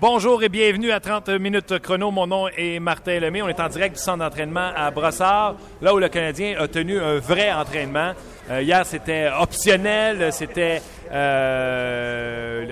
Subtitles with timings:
[0.00, 2.12] Bonjour et bienvenue à 30 minutes chrono.
[2.12, 3.42] Mon nom est Martin Lemay.
[3.42, 7.00] On est en direct du centre d'entraînement à Brossard, là où le Canadien a tenu
[7.00, 8.12] un vrai entraînement.
[8.48, 12.66] Euh, hier, c'était optionnel, c'était euh,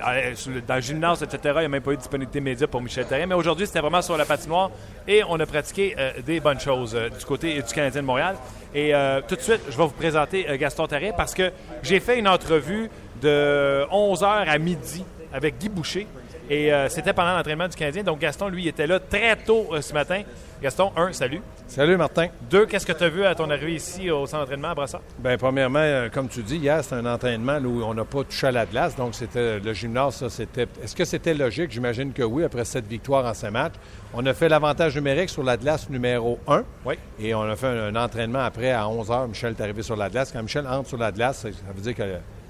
[0.69, 1.39] dans le gymnase, etc.
[1.57, 3.27] Il n'y a même pas eu de disponibilité média pour Michel Therrien.
[3.27, 4.71] Mais aujourd'hui, c'était vraiment sur la patinoire
[5.09, 8.37] et on a pratiqué euh, des bonnes choses euh, du côté du Canadien de Montréal.
[8.73, 11.51] Et euh, tout de suite, je vais vous présenter euh, Gaston Therrien parce que
[11.83, 12.89] j'ai fait une entrevue
[13.21, 16.07] de 11h à midi avec Guy Boucher.
[16.49, 18.03] Et euh, c'était pendant l'entraînement du Canadien.
[18.03, 20.23] Donc Gaston, lui, était là très tôt euh, ce matin.
[20.63, 21.41] Gaston, un, salut.
[21.67, 22.29] Salut Martin.
[22.49, 25.03] Deux, qu'est-ce que tu as vu à ton arrivée ici au centre d'entraînement à Brassard?
[25.19, 28.47] Bien, premièrement, euh, comme tu dis, hier, c'était un entraînement où on n'a pas touché
[28.47, 28.97] à la glace.
[28.97, 30.69] Donc, c'était le gymnase, ça, c'était.
[30.83, 31.73] Est-ce que c'était logique?
[31.73, 33.75] J'imagine que oui, après cette victoire en ce match.
[34.15, 36.63] On a fait l'avantage numérique sur la glace numéro 1.
[36.85, 36.95] Oui.
[37.21, 39.29] Et on a fait un, un entraînement après à 11 h.
[39.29, 40.31] Michel est arrivé sur la glace.
[40.33, 42.03] Quand Michel entre sur la glace, ça veut dire que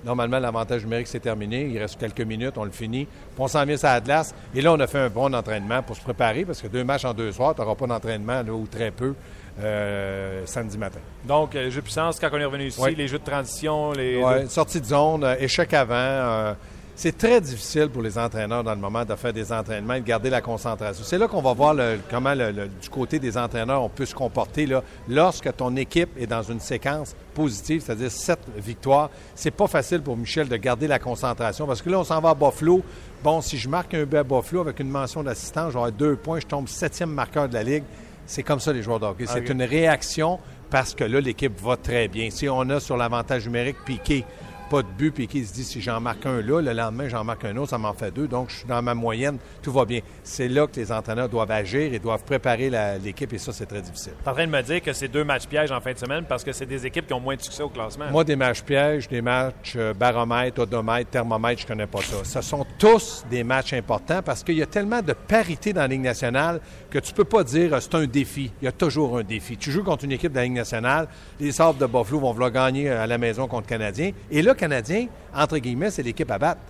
[0.06, 1.66] normalement, l'avantage numérique, c'est terminé.
[1.70, 3.04] Il reste quelques minutes, on le finit.
[3.04, 4.34] Puis on s'en vient la glace.
[4.54, 7.04] Et là, on a fait un bon entraînement pour se préparer parce que deux matchs
[7.04, 9.14] en deux soirs, tu n'auras pas d'entraînement ou très peu
[9.60, 11.00] euh, samedi matin.
[11.24, 12.94] Donc, euh, jeu de puissance, quand on est revenu ici, Oui.
[12.94, 14.22] les jeux de transition, les.
[14.22, 16.54] Ouais, sortie de zone, euh, échec avant.
[16.98, 20.06] C'est très difficile pour les entraîneurs dans le moment de faire des entraînements et de
[20.06, 21.04] garder la concentration.
[21.04, 24.06] C'est là qu'on va voir le- comment le- le- du côté des entraîneurs on peut
[24.06, 29.10] se comporter là, lorsque ton équipe est dans une séquence positive, c'est-à-dire sept victoires.
[29.34, 32.30] C'est pas facile pour Michel de garder la concentration parce que là on s'en va
[32.30, 32.82] à Buffalo.
[33.22, 36.40] Bon, si je marque un but à Buffalo avec une mention d'assistance, j'aurai deux points,
[36.40, 37.84] je tombe septième marqueur de la ligue.
[38.26, 39.26] C'est comme ça les joueurs de hockey.
[39.26, 42.30] C'est une réaction parce que là l'équipe va très bien.
[42.30, 44.24] Si on a sur l'avantage numérique piqué
[44.70, 47.24] pas de but, puis qui se dit si j'en marque un là, le lendemain j'en
[47.24, 49.84] marque un autre, ça m'en fait deux, donc je suis dans ma moyenne, tout va
[49.84, 50.00] bien.
[50.22, 52.70] C'est là que les entraîneurs doivent agir et doivent préparer
[53.02, 54.12] l'équipe, et ça, c'est très difficile.
[54.22, 55.98] Tu es en train de me dire que c'est deux matchs pièges en fin de
[55.98, 58.06] semaine parce que c'est des équipes qui ont moins de succès au classement.
[58.10, 62.24] Moi, des matchs pièges, des matchs euh, baromètre, odomètre, thermomètre, je connais pas ça.
[62.24, 65.88] Ce sont tous des matchs importants parce qu'il y a tellement de parité dans la
[65.88, 66.60] Ligue nationale
[66.90, 68.50] que tu peux pas dire euh, c'est un défi.
[68.60, 69.56] Il y a toujours un défi.
[69.56, 71.08] Tu joues contre une équipe de la Ligue nationale,
[71.40, 74.10] les Sabres de Buffalo vont vouloir gagner euh, à la maison contre le Canadien.
[74.30, 76.60] Et là, Canadien, entre guillemets, c'est l'équipe à battre.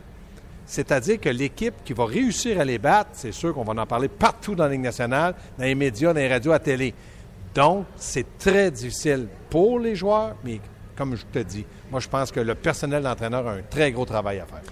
[0.67, 4.09] C'est-à-dire que l'équipe qui va réussir à les battre, c'est sûr qu'on va en parler
[4.09, 6.93] partout dans la Ligue nationale, dans les médias, dans les radios, à télé.
[7.55, 10.61] Donc, c'est très difficile pour les joueurs, mais
[10.97, 14.05] comme je te dis, moi, je pense que le personnel d'entraîneur a un très gros
[14.05, 14.63] travail à faire.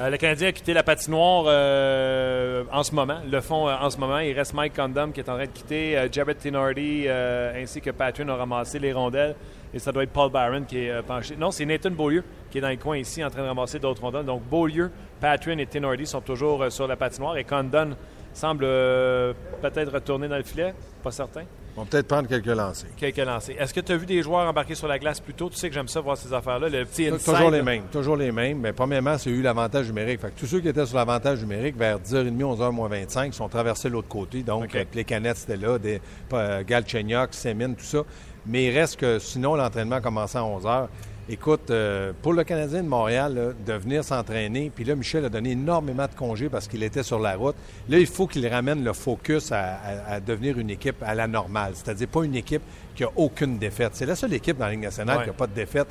[0.00, 3.90] Euh, le Canadien a quitté la patinoire euh, en ce moment, le fond euh, en
[3.90, 4.18] ce moment.
[4.18, 8.28] Il reste Mike Condom qui est en train de quitter, Jared Tinardi ainsi que Patrick
[8.28, 9.36] ont ramassé les rondelles.
[9.74, 11.34] Et ça doit être Paul Barron qui est euh, penché.
[11.36, 14.02] Non, c'est Nathan Beaulieu qui est dans le coin ici en train de ramasser d'autres
[14.02, 14.24] rondelles.
[14.24, 14.90] Donc Beaulieu,
[15.20, 17.96] Patrick et Tinardi sont toujours euh, sur la patinoire et Condon
[18.32, 21.42] semble euh, peut-être retourner dans le filet, pas certain.
[21.76, 22.88] On va peut-être prendre quelques lancers.
[22.96, 23.56] Quelques lancés.
[23.58, 25.50] Est-ce que tu as vu des joueurs embarquer sur la glace plus tôt?
[25.50, 26.68] Tu sais que j'aime ça voir ces affaires-là.
[26.68, 27.64] Le petit inside, Toujours les là.
[27.64, 27.82] mêmes.
[27.90, 28.60] Toujours les mêmes.
[28.60, 30.20] Mais premièrement, c'est eu l'avantage numérique.
[30.20, 33.48] Fait que tous ceux qui étaient sur l'avantage numérique, vers 10h30, 11h moins 25, sont
[33.48, 34.42] traversés de l'autre côté.
[34.44, 36.00] Donc, les canettes, c'était là, des
[36.32, 38.02] euh, Galchenyuk, Semin, tout ça.
[38.46, 40.86] Mais il reste que sinon, l'entraînement commençait à 11h.
[41.28, 45.30] Écoute, euh, pour le Canadien de Montréal, là, de venir s'entraîner, puis là, Michel a
[45.30, 47.56] donné énormément de congés parce qu'il était sur la route.
[47.88, 51.26] Là, il faut qu'il ramène le focus à, à- à devenir une équipe à la
[51.26, 52.60] normale, c'est-à-dire pas une équipe
[52.94, 53.92] qui a aucune défaite.
[53.94, 55.22] C'est la seule équipe dans la Ligue nationale Ouais.
[55.24, 55.86] qui n'a pas de défaite.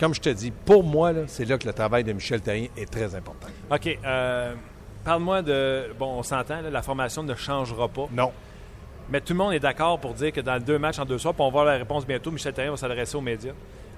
[0.00, 2.90] Comme je te dis, pour moi, c'est là que le travail de Michel Terrien est
[2.90, 3.48] très important.
[3.70, 3.98] OK.
[4.04, 4.54] euh,
[5.04, 5.92] Parle-moi de.
[5.98, 8.08] Bon, on s'entend, la formation ne changera pas.
[8.10, 8.32] Non.
[9.10, 11.34] Mais tout le monde est d'accord pour dire que dans deux matchs en deux soirs,
[11.34, 13.52] puis on va voir la réponse bientôt, Michel Therrien va s'adresser aux médias.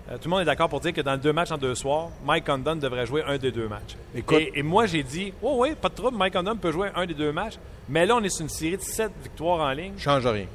[0.08, 2.10] Euh, tout le monde est d'accord pour dire que dans deux matchs en deux soirs,
[2.24, 3.96] Mike Condon devrait jouer un des deux matchs.
[4.14, 6.88] Écoute- et, et moi, j'ai dit, oh oui, pas de trouble, Mike Condon peut jouer
[6.94, 7.54] un des deux matchs.
[7.88, 9.94] Mais là, on est sur une série de sept victoires en ligne.
[9.98, 10.46] Change rien.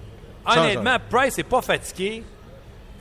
[0.46, 0.96] Honnêtement.
[1.10, 2.24] Price n'est pas fatigué.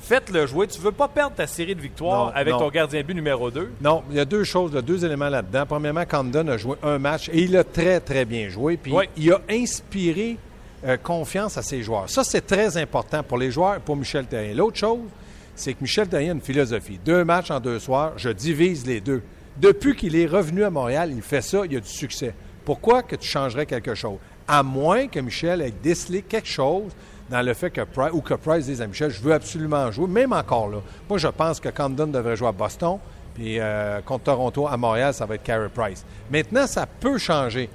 [0.00, 0.66] Faites-le jouer.
[0.66, 2.58] Tu veux pas perdre ta série de victoires Non, avec non.
[2.60, 3.72] ton gardien but numéro 2.
[3.82, 5.64] Non, il y a deux choses, là, deux éléments là-dedans.
[5.68, 8.76] Premièrement, Camden a joué un match et il a très, très bien joué.
[8.78, 9.04] Puis Oui.
[9.16, 10.38] il a inspiré
[10.86, 12.08] euh, confiance à ses joueurs.
[12.08, 14.54] Ça, c'est très important pour les joueurs et pour Michel Terrien.
[14.54, 15.00] L'autre chose,
[15.60, 16.98] c'est que Michel Terrien a une philosophie.
[17.04, 19.22] Deux matchs en deux soirs, je divise les deux.
[19.58, 22.34] Depuis qu'il est revenu à Montréal, il fait ça, il a du succès.
[22.64, 24.18] Pourquoi que tu changerais quelque chose?
[24.48, 26.92] À moins que Michel ait décelé quelque chose
[27.28, 30.08] dans le fait que Price, ou que Price dise à Michel, je veux absolument jouer,
[30.08, 30.78] même encore là.
[31.08, 32.98] Moi, je pense que Camden devrait jouer à Boston,
[33.34, 36.04] puis euh, contre Toronto, à Montréal, ça va être Carey Price.
[36.30, 37.68] Maintenant, ça peut changer.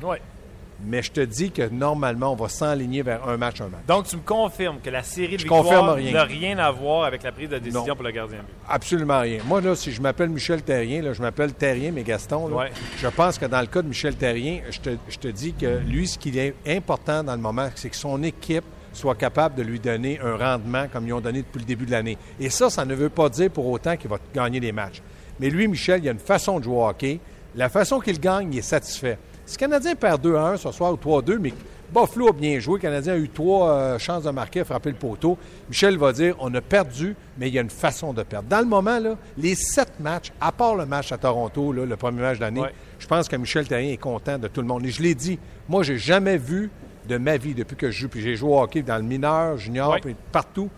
[0.84, 3.86] Mais je te dis que normalement, on va s'enligner vers un match, un match.
[3.88, 7.24] Donc, tu me confirmes que la série de Je victoires n'a rien à voir avec
[7.24, 7.96] la prise de décision Non.
[7.96, 8.54] pour le gardien de but?
[8.68, 9.40] Absolument rien.
[9.46, 12.72] Moi, là, si je m'appelle Michel Terrien, là, je m'appelle Terrien, mais Gaston, là, Ouais.
[12.98, 15.80] je pense que dans le cas de Michel Terrien, je te, je te dis que
[15.86, 19.64] lui, ce qui est important dans le moment, c'est que son équipe soit capable de
[19.64, 22.18] lui donner un rendement comme ils ont donné depuis le début de l'année.
[22.40, 25.02] Et ça, ça ne veut pas dire pour autant qu'il va gagner les matchs.
[25.40, 27.20] Mais lui, Michel, il a une façon de jouer au hockey.
[27.56, 29.18] La façon qu'il gagne, il est satisfait.
[29.46, 31.54] Si le Canadien perd 2 à 1 ce soir ou 3 à 2, mais
[31.94, 34.90] Buffalo a bien joué, le Canadien a eu trois euh, chances de marquer, a frappé
[34.90, 35.38] le poteau,
[35.70, 38.50] Michel va dire on a perdu, mais il y a une façon de perdre.
[38.50, 41.96] Dans le moment, là, les sept matchs, à part le match à Toronto, là, le
[41.96, 42.74] premier match d'année, Ouais.
[42.98, 44.84] je pense que Michel Terrien est content de tout le monde.
[44.86, 45.38] Et je l'ai dit,
[45.70, 46.72] moi, j'ai jamais vu
[47.08, 49.58] de ma vie depuis que je joue, puis j'ai joué au hockey dans le mineur,
[49.58, 50.00] junior, Ouais.
[50.02, 50.70] puis partout.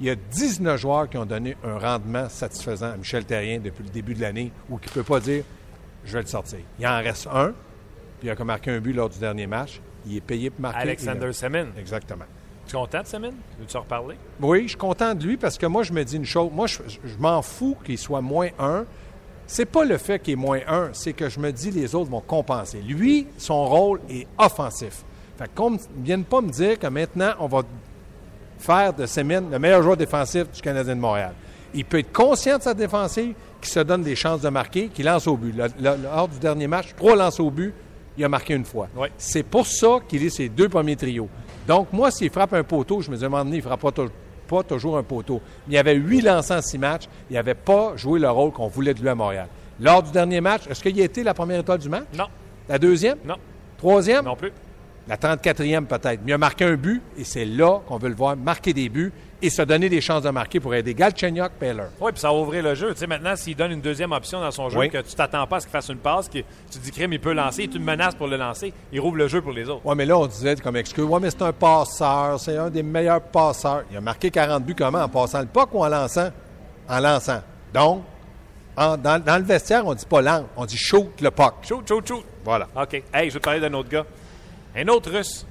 [0.00, 3.82] Il y a 19 joueurs qui ont donné un rendement satisfaisant à Michel Terrien depuis
[3.84, 5.44] le début de l'année ou qui ne peut pas dire
[6.04, 6.60] je vais le sortir.
[6.78, 7.52] Il en reste un,
[8.20, 9.80] puis il a marqué un but lors du dernier match.
[10.06, 10.80] Il est payé pour marquer.
[10.80, 11.66] Alexander Semin.
[11.78, 12.24] Exactement.
[12.66, 13.30] Tu es content de Semin?
[13.58, 14.16] Veux-tu en reparler?
[14.40, 16.50] Oui, je suis content de lui parce que moi, je me dis une chose.
[16.52, 18.84] Moi, je, je m'en fous qu'il soit moins un.
[19.46, 22.10] C'est pas le fait qu'il est moins un, c'est que je me dis les autres
[22.10, 22.80] vont compenser.
[22.82, 25.04] Lui, son rôle est offensif.
[25.38, 27.62] Fait qu'on ne vienne pas me dire que maintenant, on va
[28.58, 31.32] faire de Semin le meilleur joueur défensif du Canadien de Montréal.
[31.74, 35.04] Il peut être conscient de sa défensive, qu'il se donne des chances de marquer, qu'il
[35.06, 35.52] lance au but.
[35.54, 37.72] Le- le- lors du dernier match, trois lances au but,
[38.18, 38.88] il a marqué une fois.
[38.96, 39.08] Oui.
[39.16, 41.28] C'est pour ça qu'il est ses deux premiers trios.
[41.66, 43.64] Donc, moi, s'il frappe un poteau, je me dis, à un moment donné, il ne
[43.64, 44.10] fera pas, tou-
[44.48, 45.40] pas toujours un poteau.
[45.66, 47.04] Mais il y avait huit lancés en six matchs.
[47.30, 49.46] Il n'avait pas joué le rôle qu'on voulait de lui à Montréal.
[49.80, 52.04] Lors du dernier match, est-ce qu'il a été la première étoile du match?
[52.16, 52.26] Non.
[52.68, 53.18] La deuxième?
[53.24, 53.36] Non.
[53.76, 54.24] Troisième?
[54.24, 54.50] Non plus.
[55.06, 56.20] La 34e peut-être.
[56.24, 58.88] Mais il a marqué un but et c'est là qu'on veut le voir marquer des
[58.88, 61.84] buts et se donner des chances de marquer pour aider Galchenyuk, Peller.
[62.00, 62.92] Oui, puis ça va ouvrir le jeu.
[62.92, 64.90] Tu sais, maintenant, s'il donne une deuxième option dans son jeu, Oui.
[64.90, 67.20] que tu t'attends pas à ce qu'il fasse une passe, que tu dis crime, il
[67.20, 69.68] peut lancer, et tu le menaces pour le lancer, il rouvre le jeu pour les
[69.68, 69.82] autres.
[69.84, 72.82] Oui, mais là, on disait comme excuse, ouais, mais c'est un passeur, c'est un des
[72.82, 73.84] meilleurs passeurs.
[73.90, 75.02] Il a marqué 40 buts comment?
[75.02, 76.30] En passant le puck ou en lançant?
[76.88, 77.40] En lançant.
[77.72, 78.02] Donc,
[78.76, 81.54] en- dans, dans le vestiaire, on dit pas lent, on dit shoot le puck.
[81.62, 82.24] Shoot, shoot, shoot.
[82.44, 82.66] Voilà.
[82.74, 83.02] OK.
[83.12, 84.04] Hey, je vais te parler d'un autre gars.
[84.76, 85.46] Un autre russe.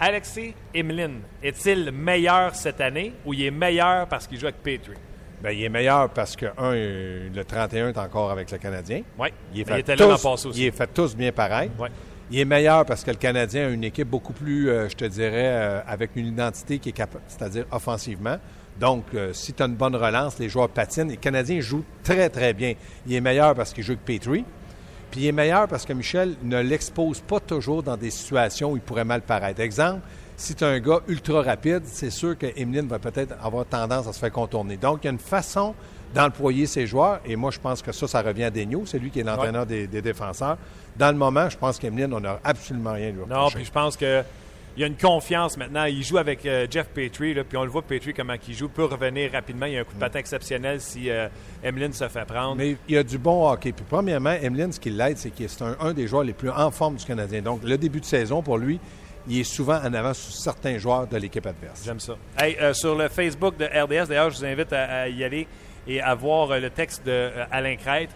[0.00, 1.12] Alexei Emlin.
[1.42, 4.96] Est-il meilleur cette année ou il est meilleur parce qu'il joue avec Petrie?
[5.42, 9.02] Ben, il est meilleur parce que, un, le 31 est encore avec le Canadien.
[9.18, 9.28] Oui.
[9.54, 10.48] Il, est fait il était là tous- aussi.
[10.60, 11.70] Il est fait tous bien pareil.
[11.78, 11.88] Ouais.
[12.30, 15.04] Il est meilleur parce que le Canadien a une équipe beaucoup plus, euh, je te
[15.04, 18.36] dirais, euh, avec une identité qui est capable, c'est-à-dire offensivement.
[18.80, 21.08] Donc, euh, si tu as une bonne relance, les joueurs patinent.
[21.10, 22.74] Les Canadiens jouent très, très bien.
[23.06, 24.44] Il est meilleur parce qu'il joue avec Petrie.
[25.12, 28.76] Puis il est meilleur parce que Michel ne l'expose pas toujours dans des situations où
[28.76, 29.60] il pourrait mal paraître.
[29.60, 30.00] Exemple,
[30.36, 34.08] si tu as un gars ultra rapide, c'est sûr que Emeline va peut-être avoir tendance
[34.08, 34.76] à se faire contourner.
[34.78, 35.74] Donc, il y a une façon
[36.14, 38.84] d'employer ses joueurs, et moi, je pense que ça, ça revient à Daigneault.
[38.86, 40.58] C'est lui qui est l'entraîneur des, des défenseurs.
[40.96, 43.54] Dans le moment, je pense qu'Emeline, on n'a absolument rien à lui Non, reprocher.
[43.56, 44.22] puis je pense que
[44.76, 45.84] il y a une confiance maintenant.
[45.84, 48.68] Il joue avec euh, Jeff Petrie, là, puis on le voit Petrie comment il joue,
[48.68, 49.66] peut revenir rapidement.
[49.66, 51.28] Il y a un coup de patin exceptionnel si euh,
[51.62, 52.56] Emlyn se fait prendre.
[52.56, 53.72] Mais il y a du bon hockey.
[53.72, 56.50] Puis premièrement, Emeline, ce qui l'aide, c'est qu'il est un, un des joueurs les plus
[56.50, 57.42] en forme du Canadien.
[57.42, 58.80] Donc, le début de saison, pour lui,
[59.28, 61.82] il est souvent en avant sur certains joueurs de l'équipe adverse.
[61.84, 62.16] J'aime ça.
[62.38, 65.46] Hey, euh, sur le Facebook de RDS, d'ailleurs, je vous invite à, à y aller
[65.86, 68.10] et à voir euh, le texte de euh, Alain Crête.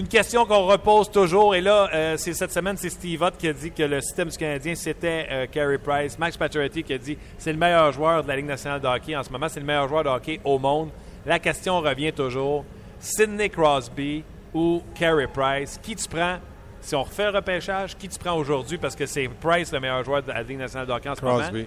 [0.00, 3.48] Une question qu'on repose toujours, et là, euh, c'est cette semaine, c'est Steve Ott qui
[3.48, 6.18] a dit que le système du Canadien, c'était euh, Carey Price.
[6.18, 9.14] Max Pacioretty qui a dit c'est le meilleur joueur de la Ligue nationale de hockey
[9.14, 10.88] en ce moment, c'est le meilleur joueur de hockey au monde.
[11.26, 12.64] La question revient toujours
[12.98, 14.24] Sidney Crosby
[14.54, 16.38] ou Carey Price Qui tu prends?
[16.80, 18.78] Si on refait le repêchage Qui tu prends aujourd'hui?
[18.78, 21.22] Parce que c'est Price le meilleur joueur de la Ligue nationale de hockey en ce
[21.22, 21.66] moment Crosby.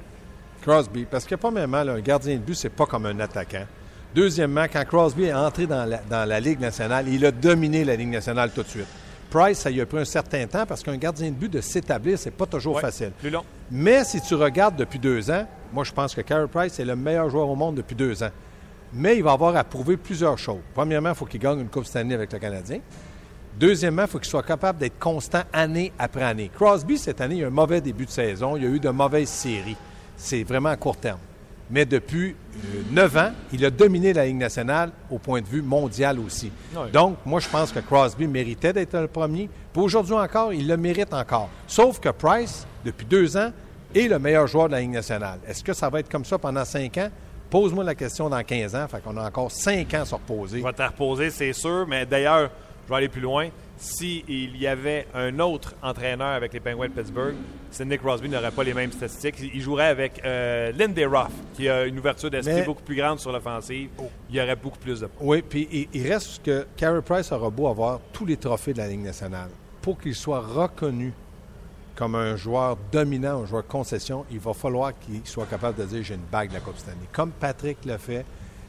[0.63, 1.05] Crosby.
[1.05, 3.67] Parce que, premièrement, là, un gardien de but, c'est pas comme un attaquant.
[4.15, 7.95] Deuxièmement, quand Crosby est entré dans la, dans la Ligue nationale, il a dominé la
[7.95, 8.87] Ligue nationale tout de suite.
[9.29, 12.19] Price, ça lui a pris un certain temps parce qu'un gardien de but, de s'établir,
[12.19, 13.11] c'est pas toujours Ouais, facile.
[13.19, 13.43] Plus long.
[13.71, 16.95] Mais si tu regardes depuis deux ans, moi, je pense que Carey Price est le
[16.95, 18.29] meilleur joueur au monde depuis deux ans.
[18.93, 20.59] Mais il va avoir à prouver plusieurs choses.
[20.75, 22.77] Premièrement, il faut qu'il gagne une Coupe Stanley avec le Canadien.
[23.59, 26.51] Deuxièmement, il faut qu'il soit capable d'être constant année après année.
[26.53, 28.55] Crosby, cette année, il a eu un mauvais début de saison.
[28.55, 29.77] Il a eu de mauvaises séries.
[30.15, 31.17] C'est vraiment à court terme.
[31.73, 35.63] Mais depuis euh, neuf ans, il a dominé la Ligue nationale au point de vue
[35.63, 36.51] mondial aussi.
[36.75, 36.91] Oui.
[36.91, 39.49] Donc, moi, je pense que Crosby méritait d'être le premier.
[39.73, 41.49] Puis aujourd'hui encore, il le mérite encore.
[41.65, 43.51] Sauf que Price, depuis deux ans,
[43.95, 45.39] est le meilleur joueur de la Ligue nationale.
[45.47, 47.09] Est-ce que ça va être comme ça pendant cinq ans?
[47.49, 48.87] Pose-moi la question dans 15 ans.
[48.87, 50.59] Fait qu'on a encore cinq ans à se reposer.
[50.59, 51.87] Je vais te reposer, c'est sûr.
[51.87, 52.51] Mais d'ailleurs,
[52.85, 53.49] je vais aller plus loin.
[53.77, 57.35] S'il y avait un autre entraîneur avec les Penguins de Pittsburgh,
[57.71, 59.35] Sidney Crosby n'aurait pas les mêmes statistiques.
[59.53, 63.19] Il jouerait avec euh, Lindy Ruff, qui a une ouverture d'esprit Mais- beaucoup plus grande
[63.19, 63.89] sur l'offensive.
[64.29, 65.25] Il y aurait beaucoup plus de points.
[65.27, 68.77] Oui, puis il, il reste que Carey Price aura beau avoir tous les trophées de
[68.77, 69.49] la Ligue nationale.
[69.81, 71.11] Pour qu'il soit reconnu
[71.95, 76.03] comme un joueur dominant, un joueur concession, il va falloir qu'il soit capable de dire
[76.03, 76.97] j'ai une bague de la Coupe Stanley.
[77.11, 78.25] Comme Patrick l'a fait,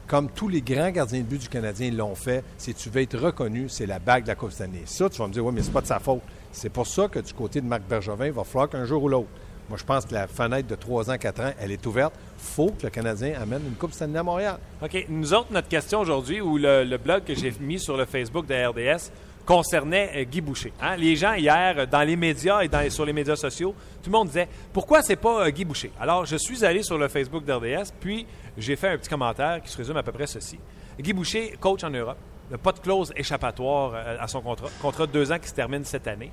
[0.07, 3.17] comme tous les grands gardiens de but du Canadien l'ont fait, si tu veux être
[3.17, 4.83] reconnu, c'est la bague de la Coupe Stanley.
[4.85, 6.21] Ça, tu vas me dire, oui, mais c'est pas de sa faute.
[6.51, 9.09] C'est pour ça que du côté de Marc Bergevin, il va falloir qu'un jour ou
[9.09, 9.29] l'autre.
[9.67, 12.13] Moi, je pense que la fenêtre de 3 ans, 4 ans, elle est ouverte.
[12.37, 14.57] faut que le Canadien amène une Coupe Stanley à Montréal.
[14.83, 15.05] OK.
[15.09, 18.45] Nous autres, notre question aujourd'hui, ou le, le blog que j'ai mis sur le Facebook
[18.45, 19.09] de RDS,
[19.45, 20.73] concernait euh, Guy Boucher.
[20.81, 20.95] Hein.
[20.97, 23.73] Les gens, hier, dans les médias et sur les médias sociaux,
[24.03, 25.91] tout le monde disait Pourquoi c'est pas euh, Guy Boucher?
[25.99, 28.25] Alors, je suis allé sur le Facebook d'RDS, puis
[28.57, 30.59] j'ai fait un petit commentaire qui se résume à peu près ceci
[30.99, 32.17] Guy Boucher, coach en Europe.
[32.61, 34.67] Pas de clause échappatoire euh, à son contrat.
[34.79, 36.31] Contrat de deux ans qui se termine cette année.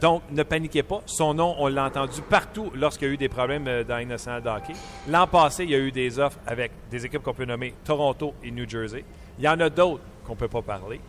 [0.00, 1.00] donc, ne paniquez pas.
[1.06, 4.74] Son nom, on l'a entendu partout lorsqu'il y a eu des problèmes dans de hockey.
[5.08, 8.34] L'an passé, il y a eu des offres avec des équipes qu'on peut nommer Toronto
[8.44, 9.02] et New Jersey.
[9.38, 11.00] Il y en a d'autres qu'on ne peut pas parler.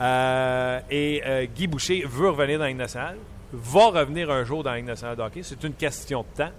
[0.00, 3.16] Euh, et euh, Guy Boucher veut revenir dans la nationale,
[3.52, 5.42] va revenir un jour dans la nationale de hockey.
[5.42, 6.52] C'est une question de temps.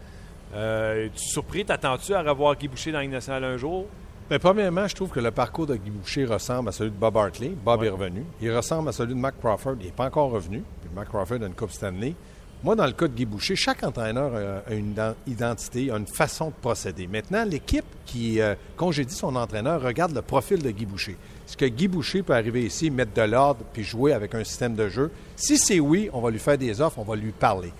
[0.54, 1.64] Euh, es-tu surpris?
[1.64, 3.86] T'attends-tu à revoir Guy Boucher dans la nationale un jour?
[4.30, 7.18] Bien, premièrement, je trouve que le parcours de Guy Boucher ressemble à celui de Bob
[7.18, 7.50] Hartley.
[7.64, 8.24] Bob est revenu.
[8.42, 9.76] Il ressemble à celui de Mac Crawford.
[9.80, 10.64] Il n'est pas encore revenu.
[10.82, 12.14] Puis Mac Crawford a une Coupe Stanley.
[12.62, 14.94] Moi, dans le cas de Guy Boucher, chaque entraîneur a une
[15.28, 17.08] identité, a une façon de procéder.
[17.08, 18.40] Maintenant, l'équipe qui
[18.76, 21.16] congédie son entraîneur regarde le profil de Guy Boucher.
[21.48, 24.76] Est-ce que Guy Boucher peut arriver ici, mettre de l'ordre, puis jouer avec un système
[24.76, 25.10] de jeu?
[25.38, 27.72] Si c'est oui, on va lui faire des offres, on va lui parler.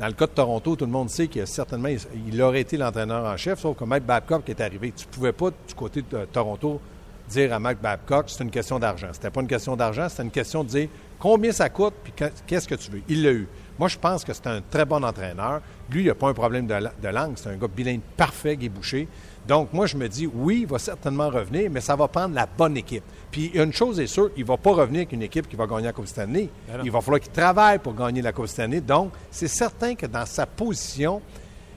[0.00, 1.90] Dans le cas de Toronto, tout le monde sait qu'il certainement,
[2.26, 4.92] il aurait été l'entraîneur en chef, sauf que Mike Babcock est arrivé.
[4.96, 6.80] Tu ne pouvais pas, du côté de Toronto,
[7.28, 9.08] dire à Mike Babcock, c'est une question d'argent.
[9.12, 10.88] C'était pas une question d'argent, c'était une question de dire
[11.18, 12.12] combien ça coûte, puis
[12.46, 13.02] qu'est-ce que tu veux.
[13.08, 13.48] Il l'a eu.
[13.78, 15.60] Moi, je pense que c'est un très bon entraîneur.
[15.90, 17.32] Lui, il n'a pas un problème de, langue.
[17.36, 19.08] C'est un gars bilingue parfait, Guy Boucher.
[19.48, 22.46] Donc, moi, je me dis, oui, il va certainement revenir, mais ça va prendre la
[22.46, 23.02] bonne équipe.
[23.30, 25.66] Puis, une chose est sûre, il ne va pas revenir avec une équipe qui va
[25.66, 26.48] gagner la Coupe année.
[26.68, 28.80] Ben il va falloir qu'il travaille pour gagner la Coupe année.
[28.80, 31.20] Donc, c'est certain que dans sa position,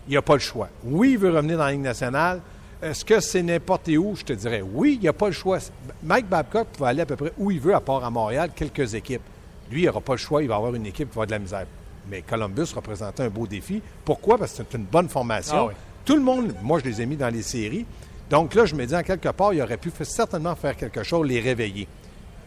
[0.08, 0.70] il n'a pas le choix.
[0.84, 2.42] Oui, il veut revenir dans la Ligue nationale.
[2.81, 4.15] Est-ce que c'est n'importe où?
[4.15, 5.57] Je te dirais oui, il n'y a pas le choix.
[6.03, 8.93] Mike Babcock va aller à peu près où il veut, à part à Montréal, quelques
[8.93, 9.24] équipes.
[9.72, 11.31] Lui, il n'aura pas le choix, il va avoir une équipe qui va avoir de
[11.31, 11.65] la misère.
[12.10, 13.81] Mais Columbus représentait un beau défi.
[14.05, 14.38] Pourquoi?
[14.38, 15.69] Parce que c'est une bonne formation.
[15.72, 15.74] Ah
[16.05, 17.86] Tout le monde, moi, je les ai mis dans les séries.
[18.29, 21.27] Donc là, je me dis, en quelque part, il aurait pu certainement faire quelque chose,
[21.27, 21.88] les réveiller.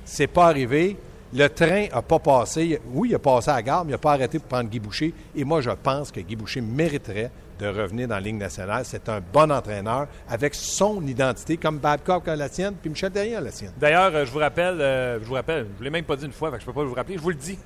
[0.04, 0.96] C'est pas arrivé.
[1.32, 2.80] Le train n'a pas passé.
[2.92, 4.78] Oui, il a passé à la gare, mais il n'a pas arrêté pour prendre Guy
[4.78, 5.12] Boucher.
[5.34, 7.30] Et moi, je pense que Guy Boucher mériterait
[7.60, 8.84] de revenir dans la nationale.
[8.84, 13.38] C'est un bon entraîneur avec son identité, comme Babcock a la sienne, puis Michel Derrien
[13.38, 13.72] a la sienne.
[13.78, 16.26] D'ailleurs, euh, je vous rappelle, euh, je vous rappelle, je ne l'ai même pas dit
[16.26, 17.58] une fois, je ne peux pas vous rappeler, je vous le dis.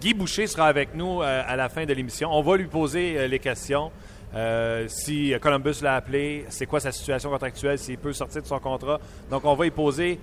[0.00, 2.28] Guy Boucher sera avec nous euh, à la fin de l'émission.
[2.30, 3.90] On va lui poser euh, les questions.
[4.34, 8.58] Euh, si Columbus l'a appelé, c'est quoi sa situation contractuelle, s'il peut sortir de son
[8.58, 9.00] contrat.
[9.30, 10.18] Donc, on va lui poser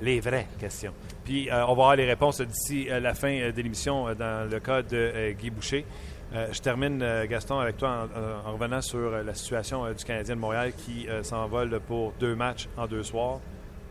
[0.00, 0.92] les vraies questions.
[1.24, 5.32] Puis, on va avoir les réponses d'ici la fin de l'émission dans le cas de
[5.32, 5.84] Guy Boucher.
[6.32, 8.08] Je termine, Gaston, avec toi
[8.46, 12.86] en, revenant sur la situation du Canadien de Montréal qui s'envole pour deux matchs en
[12.86, 13.40] deux soirs.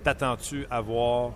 [0.03, 1.31] T'attends-tu à voir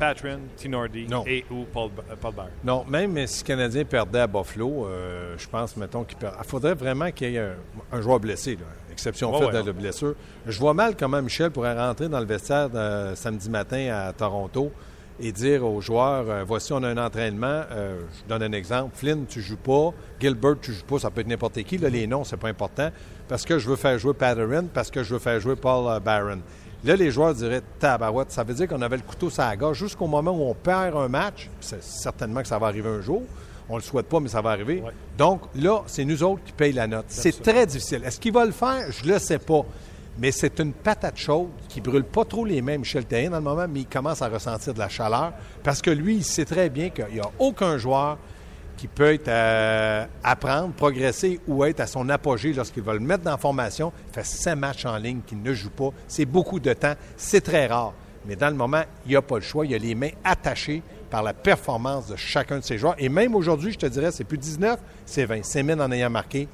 [0.00, 2.32] Patron, Tinordi et ou Paul, euh, Paul
[2.64, 6.72] Non, même si le Canadien perdait à Buffalo, euh, je pense, mettons, qu'il Il faudrait
[6.72, 7.52] vraiment qu'il y ait
[7.92, 8.56] un, joueur blessé,
[8.90, 10.14] exception faite de la blessure.
[10.46, 12.70] Je vois mal comment Michel pourrait rentrer dans le vestiaire
[13.14, 14.72] samedi matin à Toronto
[15.20, 17.62] et dire aux joueurs euh, voici, on a un entraînement.
[17.70, 18.90] je donne un exemple.
[18.94, 19.92] Flynn, tu joues pas.
[20.20, 20.98] Gilbert, tu joues pas.
[20.98, 21.78] Ça peut être n'importe qui.
[21.78, 22.90] Là, les noms, c'est pas important.
[23.28, 26.40] Parce que je veux faire jouer Patterson, parce que je veux faire jouer Paul Barron.
[26.84, 28.32] Là, les joueurs diraient tabarouette.
[28.32, 30.96] Ça veut dire qu'on avait le couteau sur la gorge jusqu'au moment où on perd
[30.96, 31.50] un match.
[31.60, 33.22] C'est certainement que ça va arriver un jour.
[33.68, 34.82] On ne le souhaite pas, mais ça va arriver.
[35.16, 37.04] Donc là, c'est nous autres qui payent la note.
[37.08, 38.02] C'est très difficile.
[38.04, 38.90] Est-ce qu'il va le faire?
[38.90, 39.64] Je ne le sais pas.
[40.18, 43.42] Mais c'est une patate chaude qui brûle pas trop les mêmes Michel Therrien dans le
[43.42, 46.68] moment, mais il commence à ressentir de la chaleur parce que lui, il sait très
[46.68, 48.18] bien qu'il n'y a aucun joueur
[48.76, 53.32] qui peut euh, apprendre, progresser ou être à son apogée lorsqu'il va le mettre dans
[53.32, 53.92] la formation.
[54.08, 55.90] Il fait cinq matchs en ligne qu'il ne joue pas.
[56.08, 56.94] C'est beaucoup de temps.
[57.16, 57.92] C'est très rare.
[58.26, 59.66] Mais dans le moment, il n'y a pas le choix.
[59.66, 62.94] Il a les mains attachées par la performance de chacun de ses joueurs.
[62.98, 65.44] Et même aujourd'hui, je te dirais, c'est plus 19, c'est 20.
[65.44, 66.48] Semin en ayant marqué.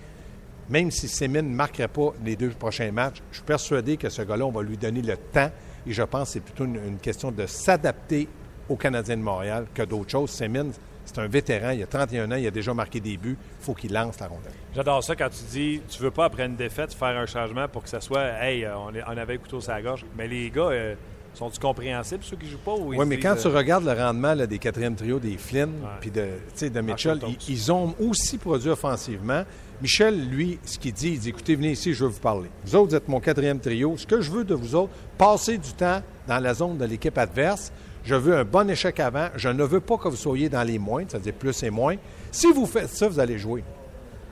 [0.69, 4.23] Même si Semin ne marquerait pas les deux prochains matchs, je suis persuadé que ce
[4.23, 5.51] gars-là, on va lui donner le temps.
[5.87, 8.29] Et je pense que c'est plutôt une, question de s'adapter
[8.69, 10.31] aux Canadiens de Montréal que d'autres choses.
[10.31, 10.67] Semin,
[11.05, 13.39] c'est un vétéran, il a 31 ans, il a déjà marqué des buts.
[13.61, 14.53] Il faut qu'il lance la rondelle.
[14.75, 17.85] J'adore ça quand tu dis tu veux pas, après une défaite, faire un changement pour
[17.85, 20.05] que ça soit Hey, euh, on, avait le couteau sur la gorge.
[20.17, 20.95] Mais les gars, euh,
[21.37, 22.75] sont-ils compréhensibles, ceux qui jouent pas?
[22.79, 26.27] Oui, mais quand tu euh, regardes le rendement des quatrièmes trios des Flynn puis de,
[26.69, 29.45] de Mitchell, ils, ont aussi produit offensivement.
[29.83, 32.49] Michel, lui, ce qu'il dit, il dit écoutez, venez ici, je veux vous parler.
[32.65, 33.97] Vous autres, vous êtes mon quatrième trio.
[33.99, 37.17] Ce que je veux de vous autres, passez du temps dans la zone de l'équipe
[37.19, 37.71] adverse.
[38.05, 39.29] Je veux un bon échec avant.
[39.37, 41.97] Je ne veux pas que vous soyez dans les moins, c'est-à-dire plus et moins.
[42.31, 43.63] Si vous faites ça, vous allez jouer.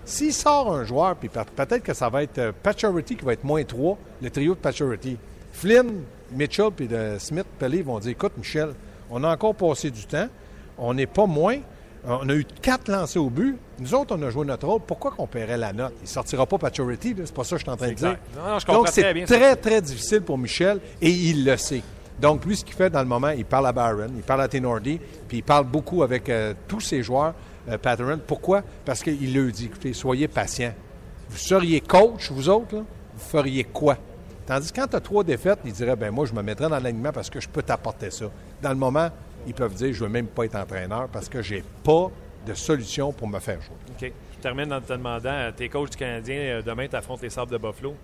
[0.06, 3.44] S'il sort un joueur, puis peut-être que ça va être euh, Patcherity qui va être
[3.44, 5.16] moins 3, le trio de Patcherity.
[5.52, 8.70] Flynn, Mitchell puis de Smith, Pelly vont dire Écoute, Michel,
[9.10, 10.28] on a encore passé du temps,
[10.78, 11.58] on n'est pas moins,
[12.06, 13.56] on a eu quatre lancés au but.
[13.78, 14.80] Nous autres, on a joué notre rôle.
[14.86, 15.94] Pourquoi qu'on paierait la note?
[16.00, 18.16] Il ne sortira pas Patcherity, c'est pas ça que je suis en train de dire.
[18.36, 21.82] Non, Donc, c'est très, très difficile pour Michel et il le sait.
[22.20, 24.48] Donc, lui, ce qu'il fait dans le moment, il parle à Byron, il parle à
[24.48, 27.34] Tenordi, puis il parle beaucoup avec euh, tous ses joueurs,
[27.68, 28.20] euh, Patterson.
[28.24, 28.62] Pourquoi?
[28.84, 30.74] Parce qu'il leur dit, écoutez, soyez patients.
[31.28, 32.84] Vous seriez coach, vous autres, vous
[33.30, 33.96] feriez quoi?
[34.46, 36.78] Tandis que quand tu as trois défaites, il dirait, ben moi, je me mettrais dans
[36.78, 38.26] l'alignement parce que je peux t'apporter ça.
[38.62, 39.08] Dans le moment,
[39.46, 42.10] ils peuvent dire, je ne veux même pas être entraîneur parce que j'ai pas
[42.46, 43.76] de solution pour me faire jouer.
[43.90, 44.12] OK.
[44.36, 47.56] Je termine en te demandant, tes coachs du Canadien, demain, tu affrontes les Sables de
[47.56, 47.94] Buffalo.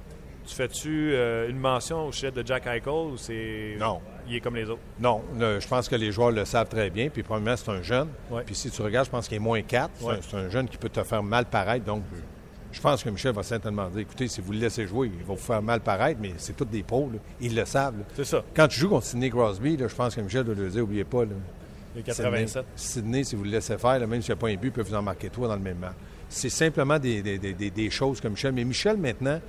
[0.47, 3.76] Tu fais-tu euh, une mention au chef de Jack Eichel ou c'est.
[3.78, 4.00] Non.
[4.26, 4.80] Il est comme les autres?
[4.99, 5.23] Non.
[5.38, 7.09] je pense que les joueurs le savent très bien.
[7.11, 8.09] Puis, premièrement, c'est un jeune.
[8.47, 9.90] Puis, si tu regardes, je pense qu'il est moins 4.
[10.23, 11.85] C'est un jeune qui peut te faire mal paraître.
[11.85, 12.02] Donc,
[12.72, 15.34] je pense que Michel va certainement dire écoutez, si vous le laissez jouer, il va
[15.34, 17.10] vous faire mal paraître, mais c'est tous des pros.
[17.40, 18.02] Ils le savent.
[18.14, 18.44] C'est ça.
[18.54, 21.24] Quand tu joues contre Sidney Crosby, je pense que Michel doit le dire oubliez pas.
[21.24, 21.32] Là,
[21.96, 22.64] le 87.
[22.76, 24.82] Sidney, si vous le laissez faire, même s'il n'y a pas un but, il peut
[24.82, 25.94] vous en marquer toi dans le même match.
[26.28, 28.52] C'est simplement des, des, des, des choses comme Michel.
[28.52, 29.40] Mais Michel, maintenant,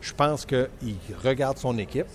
[0.00, 0.66] je pense qu'il
[1.24, 2.06] regarde son équipe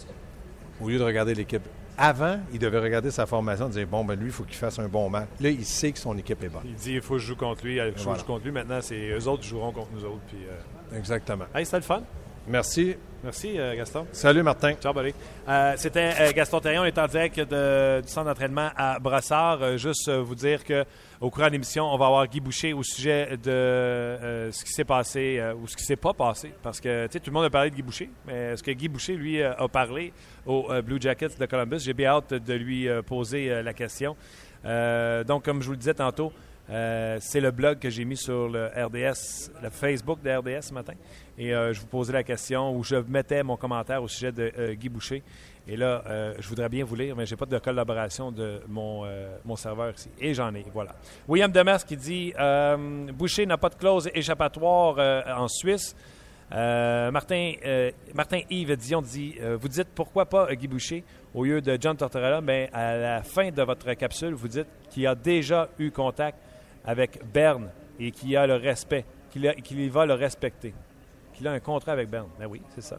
[0.79, 1.63] au lieu de regarder l'équipe.
[1.97, 4.79] Avant, il devait regarder sa formation et dire Bon, ben lui, il faut qu'il fasse
[4.79, 5.27] un bon match.
[5.39, 6.63] Là, il sait que son équipe est bonne.
[6.65, 7.75] Il dit Il faut que je joue contre lui.
[7.77, 8.51] Il faut que je joue contre lui.
[8.51, 10.21] Maintenant, c'est eux autres qui joueront contre nous autres.
[10.27, 11.45] Puis, euh, Exactement.
[11.53, 12.01] Hey, c'était le fun.
[12.47, 12.95] Merci.
[13.23, 14.05] Merci, euh, Gaston.
[14.11, 14.73] Salut, Martin.
[14.73, 15.13] Ciao, buddy.
[15.47, 16.81] Euh, C'était Gaston Terrien.
[16.81, 19.63] On est en direct de, du centre d'entraînement à Brossard.
[19.63, 20.83] Euh, juste vous dire que
[21.23, 24.83] au cours de l'émission, on va avoir Guy Boucher au sujet de ce qui s'est
[24.83, 26.53] passé ou ce qui s'est pas passé.
[26.61, 29.15] Parce que tout le monde a parlé de Guy Boucher, mais est-ce que Guy Boucher,
[29.15, 30.11] lui, a parlé
[30.45, 31.79] aux Blue Jackets de Columbus?
[31.79, 34.17] J'ai bien hâte de lui poser la question.
[34.63, 36.33] donc, comme je vous le disais tantôt,
[36.69, 40.73] euh, c'est le blog que j'ai mis sur le RDS, le Facebook de RDS ce
[40.73, 40.93] matin.
[41.37, 44.51] Et euh, je vous posais la question où je mettais mon commentaire au sujet de
[44.57, 45.23] euh, Guy Boucher.
[45.67, 46.03] Et là,
[46.39, 49.05] je voudrais bien vous lire, mais je n'ai pas de collaboration de mon,
[49.45, 50.09] mon serveur ici.
[50.19, 50.93] Et j'en ai, voilà.
[51.27, 52.33] William Demers qui dit
[53.13, 54.97] Boucher n'a pas de clause échappatoire
[55.39, 55.95] en Suisse.
[56.51, 57.53] Martin,
[58.13, 62.41] Martin Yves Dion dit Vous dites pourquoi pas Guy Boucher au lieu de John Tortorella
[62.41, 66.37] Mais à la fin de votre capsule, vous dites qu'il a déjà eu contact
[66.85, 70.73] avec Berne et qui a le respect, qu'il va le respecter,
[71.33, 72.27] qu'il a un contrat avec Berne.
[72.37, 72.97] Ben oui, c'est ça.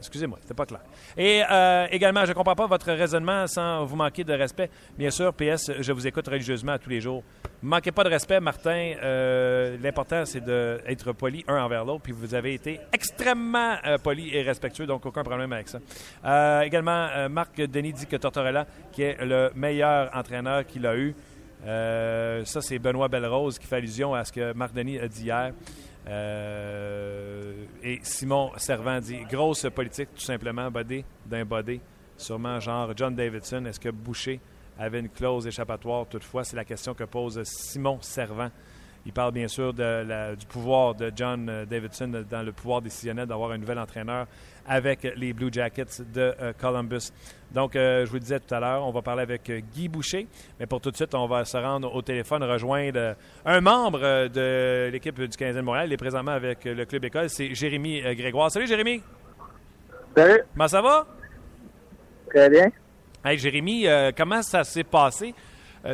[0.00, 0.80] Excusez-moi, c'était pas clair.
[1.16, 4.70] Et euh, également, je ne comprends pas votre raisonnement sans vous manquer de respect.
[4.96, 7.22] Bien sûr, PS, je vous écoute religieusement tous les jours.
[7.62, 8.94] Manquez pas de respect, Martin.
[9.02, 12.02] Euh, l'important, c'est d'être poli un envers l'autre.
[12.02, 16.64] Puis vous avez été extrêmement euh, poli et respectueux, donc aucun problème avec ça.
[16.64, 21.14] également, Marc Denis dit que Tortorella, qui est le meilleur entraîneur qu'il a eu,
[21.62, 25.52] ça, c'est Benoît Belrose qui fait allusion à ce que Marc Denis a dit hier.
[26.06, 31.80] Euh, et Simon Servant dit grosse politique, tout simplement, bodé d'un bodé.
[32.16, 33.64] Sûrement genre John Davidson.
[33.64, 34.40] Est-ce que Boucher
[34.78, 36.06] avait une clause échappatoire?
[36.06, 36.44] Toutefois?
[36.44, 38.50] C'est la question que pose Simon Servant.
[39.06, 43.52] Il parle bien sûr de du pouvoir de John Davidson dans le pouvoir décisionnel d'avoir
[43.52, 44.26] un nouvel entraîneur
[44.70, 47.10] avec les Blue Jackets de euh, Columbus.
[47.50, 49.88] Donc, euh, je vous le disais tout à l'heure, on va parler avec euh, Guy
[49.88, 50.28] Boucher.
[50.58, 54.88] Mais pour tout de suite, on va se rendre au téléphone, rejoindre un membre de
[54.92, 55.88] l'équipe du Canadien de Montréal.
[55.88, 57.28] Il est présentement avec le club école.
[57.28, 58.50] C'est Jérémy Grégoire.
[58.50, 59.02] Salut, Jérémy.
[60.16, 60.42] Salut.
[60.52, 61.06] Comment ça va?
[62.28, 62.70] Très bien.
[63.24, 63.86] Hey, Jérémy,
[64.16, 65.34] comment ça s'est passé?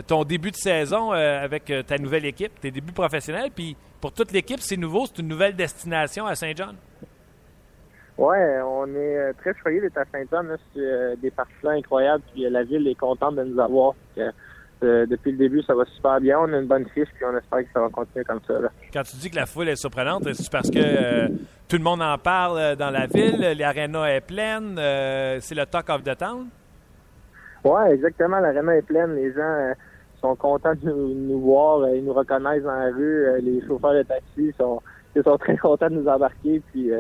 [0.07, 4.61] Ton début de saison avec ta nouvelle équipe, tes débuts professionnels, puis pour toute l'équipe,
[4.61, 6.75] c'est nouveau, c'est une nouvelle destination à Saint-Jean?
[8.19, 10.57] Oui, on est euh, très choyés d'être à Saint-Jean.
[10.75, 12.23] C'est euh, des partisans incroyables.
[12.33, 13.95] Puis euh, la ville est contente de nous avoir.
[14.81, 16.39] depuis le début, ça va super bien.
[16.39, 18.55] On a une bonne fiche, puis on espère que ça va continuer comme ça.
[18.93, 21.29] Quand tu dis que la foule est surprenante, c'est parce que
[21.69, 24.77] tout le monde en parle dans la ville, l'aréna est pleine,
[25.41, 26.49] c'est le talk of the town?
[27.67, 28.39] Oui, exactement.
[28.41, 29.15] L'aréna est pleine.
[29.17, 29.73] Les gens
[30.21, 31.89] sont contents de nous, voir.
[31.89, 33.41] Ils nous reconnaissent dans la rue.
[33.41, 34.81] les chauffeurs de taxi sont,
[35.15, 36.63] ils sont très contents de nous embarquer.
[36.73, 36.91] Puis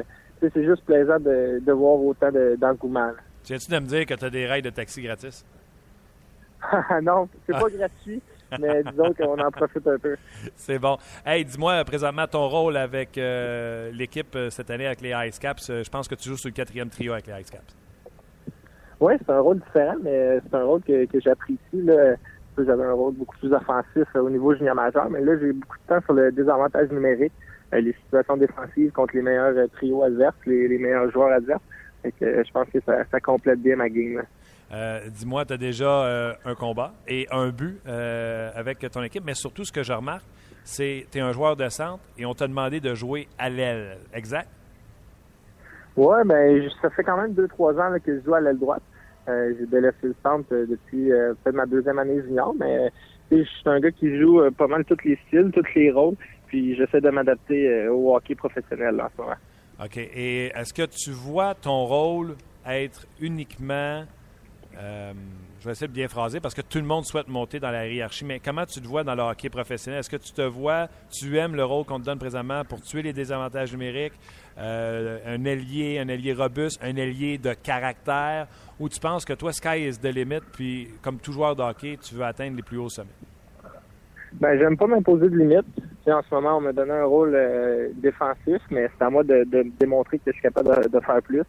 [0.40, 3.12] c'est juste plaisant de, voir autant d'engouement.
[3.44, 5.44] Tu Viens-tu de me dire que tu as des rails de taxi gratis?
[7.02, 8.22] non, c'est pas gratuit,
[8.58, 10.16] mais disons qu'on en profite un peu.
[10.56, 10.96] C'est bon.
[11.24, 15.68] Hey, dis-moi présentement ton rôle avec euh, l'équipe euh, cette année avec les Ice Caps.
[15.70, 17.76] Euh, je pense que tu joues sur le quatrième trio avec les Ice Caps.
[19.00, 21.58] Oui, c'est un rôle différent, mais c'est un rôle que, que j'apprécie.
[22.58, 25.94] J'avais un rôle beaucoup plus offensif au niveau junior majeur, mais là, j'ai beaucoup de
[25.94, 27.32] temps sur le désavantage numérique.
[27.74, 31.62] Euh, les situations défensives contre les meilleurs euh, trios adverses, les, meilleurs joueurs adverses.
[32.04, 34.22] Euh, je pense que ça, complète bien ma game.
[35.10, 39.72] Dis-moi, tu as déjà un combat et un but avec ton équipe, mais surtout ce
[39.72, 40.24] que je remarque,
[40.64, 43.48] c'est que tu es un joueur de centre et on t'a demandé de jouer à
[43.48, 44.48] l'aile, exact?
[45.96, 48.82] Oui, ben, ça fait quand même deux, trois ans que je joue à l'aile droite.
[49.26, 52.92] J'ai délaissé le centre depuis peut-être ma deuxième année junior, mais
[53.32, 56.14] je suis un gars qui joue pas mal tous les styles, tous les rôles.
[56.46, 59.36] Puis j'essaie de m'adapter euh, au hockey professionnel en ce moment.
[59.82, 59.96] OK.
[59.96, 64.04] Et est-ce que tu vois ton rôle être uniquement
[65.66, 68.64] De bien phraser parce que tout le monde souhaite monter dans la hiérarchie, mais comment
[68.64, 69.98] tu te vois dans le hockey professionnel?
[69.98, 73.02] Est-ce que tu te vois, tu aimes le rôle qu'on te donne présentement pour tuer
[73.02, 74.12] les désavantages numériques,
[74.58, 78.46] euh, un ailier, un ailier robuste, un ailier de caractère,
[78.78, 81.98] ou tu penses que toi, sky is the limit, puis comme tout joueur de hockey,
[82.00, 83.10] tu veux atteindre les plus hauts sommets?
[84.34, 85.66] Ben, j'aime pas m'imposer de limites.
[86.06, 89.44] en ce moment, on me donné un rôle euh, défensif, mais c'est à moi de,
[89.80, 91.42] démontrer que je suis capable de, faire plus.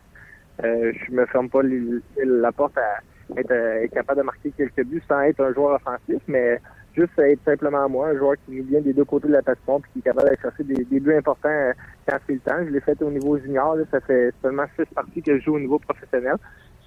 [0.63, 5.03] Euh, je me ferme pas la porte à euh, être, capable de marquer quelques buts
[5.07, 6.59] sans être un joueur offensif, mais
[6.95, 9.93] juste être simplement moi, un joueur qui vient des deux côtés de la plateforme et
[9.93, 11.73] qui est capable d'aller chercher des, buts importants euh,
[12.07, 12.65] quand c'est le temps.
[12.65, 15.59] Je l'ai fait au niveau junior, ça fait seulement six parties que je joue au
[15.59, 16.35] niveau professionnel.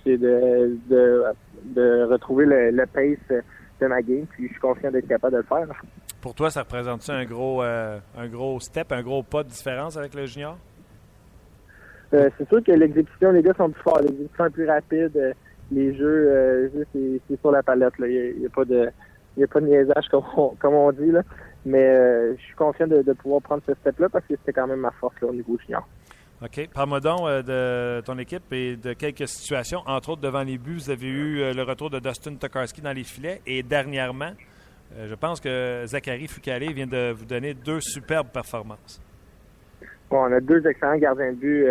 [0.02, 3.42] C'est de, de, retrouver le, pace
[3.80, 5.68] de ma game, puis je suis confiant d'être capable de le faire.
[6.22, 9.96] Pour toi, ça représente-tu un gros euh, un gros step, un gros pas de différence
[9.96, 10.56] avec le junior?
[12.12, 14.00] c'est sûr que l'exécution, les gars sont plus forts.
[14.00, 15.34] L'exécution est plus rapide
[15.70, 17.94] les jeux, euh, c'est sur la palette.
[18.00, 18.90] Il n'y a, pas de
[19.36, 21.10] il a pas de niaisage comme on, comme on dit.
[21.10, 21.22] Là.
[21.64, 24.80] Mais euh, je suis confiant de, pouvoir prendre ce step-là parce que c'était quand même
[24.80, 25.86] ma force là, au niveau junior.
[26.42, 26.68] OK.
[26.72, 27.42] Parle-moi donc euh,
[27.98, 29.80] de ton équipe et de quelques situations.
[29.86, 33.04] Entre autres, devant les buts, vous avez eu le retour de Dustin Tokarski dans les
[33.04, 33.42] filets.
[33.46, 34.32] Et dernièrement,
[34.96, 39.00] je pense que Zachary Foucalé vient de vous donner deux superbes performances.
[40.08, 41.66] Bon, on a deux excellents gardiens de but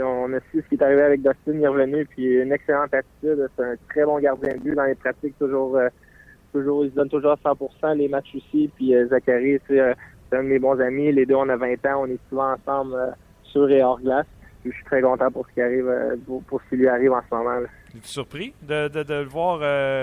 [0.00, 2.94] on a su ce qui est arrivé avec Dustin, il est revenu, puis une excellente
[2.94, 3.48] attitude.
[3.56, 5.88] C'est un très bon gardien de but dans les pratiques, toujours, euh,
[6.52, 8.70] toujours, il se donne toujours à 100% les matchs aussi.
[8.74, 9.94] Puis euh, Zachary, euh,
[10.30, 11.12] c'est un de mes bons amis.
[11.12, 12.96] Les deux, on a 20 ans, on est souvent ensemble
[13.44, 14.26] sur et hors glace.
[14.64, 15.92] je suis très content pour ce qui arrive,
[16.26, 17.60] pour, ce qui lui arrive en ce moment.
[17.94, 19.58] Es-tu surpris de, de, le voir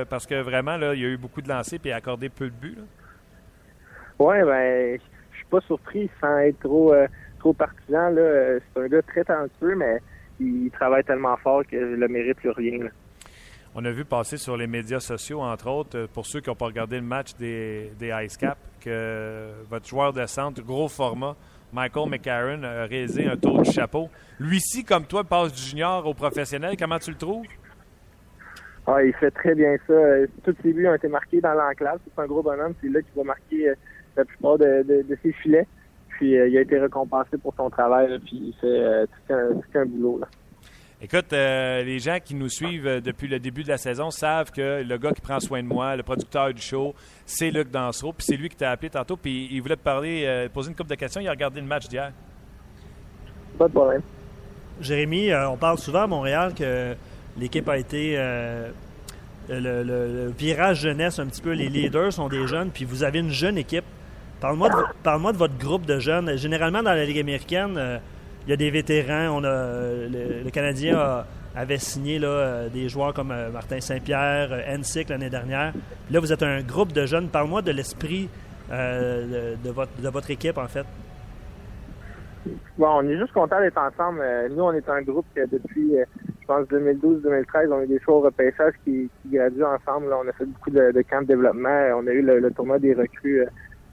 [0.08, 2.30] parce que vraiment, là, il y a eu beaucoup de lancers et il a accordé
[2.30, 2.78] peu de buts?
[4.20, 5.00] Oui, ben,
[5.32, 6.94] je suis pas surpris sans être trop
[7.40, 8.10] trop partisan.
[8.12, 8.60] Là.
[8.60, 9.98] C'est un gars très talentueux, mais
[10.40, 12.88] il travaille tellement fort que je le mérite plus rien.
[13.76, 16.56] On a vu passer sur les médias sociaux, entre autres, euh, pour ceux qui n'ont
[16.56, 21.36] pas regardé le match des, des Ice Cap, que votre joueur de centre, gros format,
[21.72, 24.10] Michael McCarron, a réalisé un tour du chapeau.
[24.40, 26.76] Lui-ci, comme toi, passe du junior au professionnel.
[26.80, 27.46] Comment tu le trouves?
[28.88, 29.94] Ah, il fait très bien ça.
[30.44, 32.00] Tous ses buts ont été marqués dans l'enclave.
[32.04, 32.74] C'est un gros bonhomme.
[32.82, 33.76] C'est là qu'il va marquer euh,
[34.18, 35.68] la plupart de ses filets.
[36.20, 39.86] Puis euh, il a été récompensé pour son travail, puis il fait euh, tout, un,
[39.86, 40.20] boulot.
[41.02, 44.84] Écoute, euh, les gens qui nous suivent depuis le début de la saison savent que
[44.84, 46.94] le gars qui prend soin de moi, le producteur du show,
[47.26, 48.12] c'est Luc Dansereau.
[48.12, 49.16] Puis c'est lui qui t'a appelé tantôt.
[49.16, 51.22] Puis il voulait te parler, poser une couple de questions.
[51.22, 52.12] Il a regardé le match d'hier.
[53.58, 54.02] Pas de problème.
[54.82, 56.96] Jérémy, on parle souvent à Montréal que
[57.38, 58.18] l'équipe a été
[59.48, 61.54] le, virage jeunesse un petit peu.
[61.54, 63.86] Les leaders sont des jeunes, puis vous avez une jeune équipe.
[64.42, 66.38] Parle-moi de, de, votre groupe de jeunes.
[66.38, 67.98] Généralement, dans la Ligue américaine, euh,
[68.48, 69.38] il y a des vétérans.
[69.38, 69.74] On a,
[70.08, 71.26] le, Canadien
[71.56, 75.74] avait signé là, euh, des joueurs comme euh, Martin Saint-Pierre, Ensic l'année dernière.
[76.10, 77.28] Là, vous êtes un groupe de jeunes.
[77.28, 78.30] Parle-moi de l'esprit
[78.70, 80.86] de, votre, de votre équipe, en fait.
[82.78, 84.24] Bon, on est juste content d'être ensemble.
[84.52, 88.18] nous, on est un groupe qui, depuis, je pense, 2012-2013, on a eu des choix
[88.18, 90.14] au repêchage qui, graduent ensemble.
[90.14, 91.90] on a fait beaucoup de, camps de développement.
[91.98, 93.44] On a eu le tournoi des recrues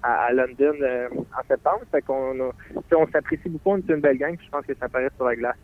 [0.02, 1.80] à, London euh, en septembre.
[1.90, 5.10] Fait qu'on on s'apprécie beaucoup, on est une belle gang, je pense que ça paraît
[5.16, 5.56] sur la glace.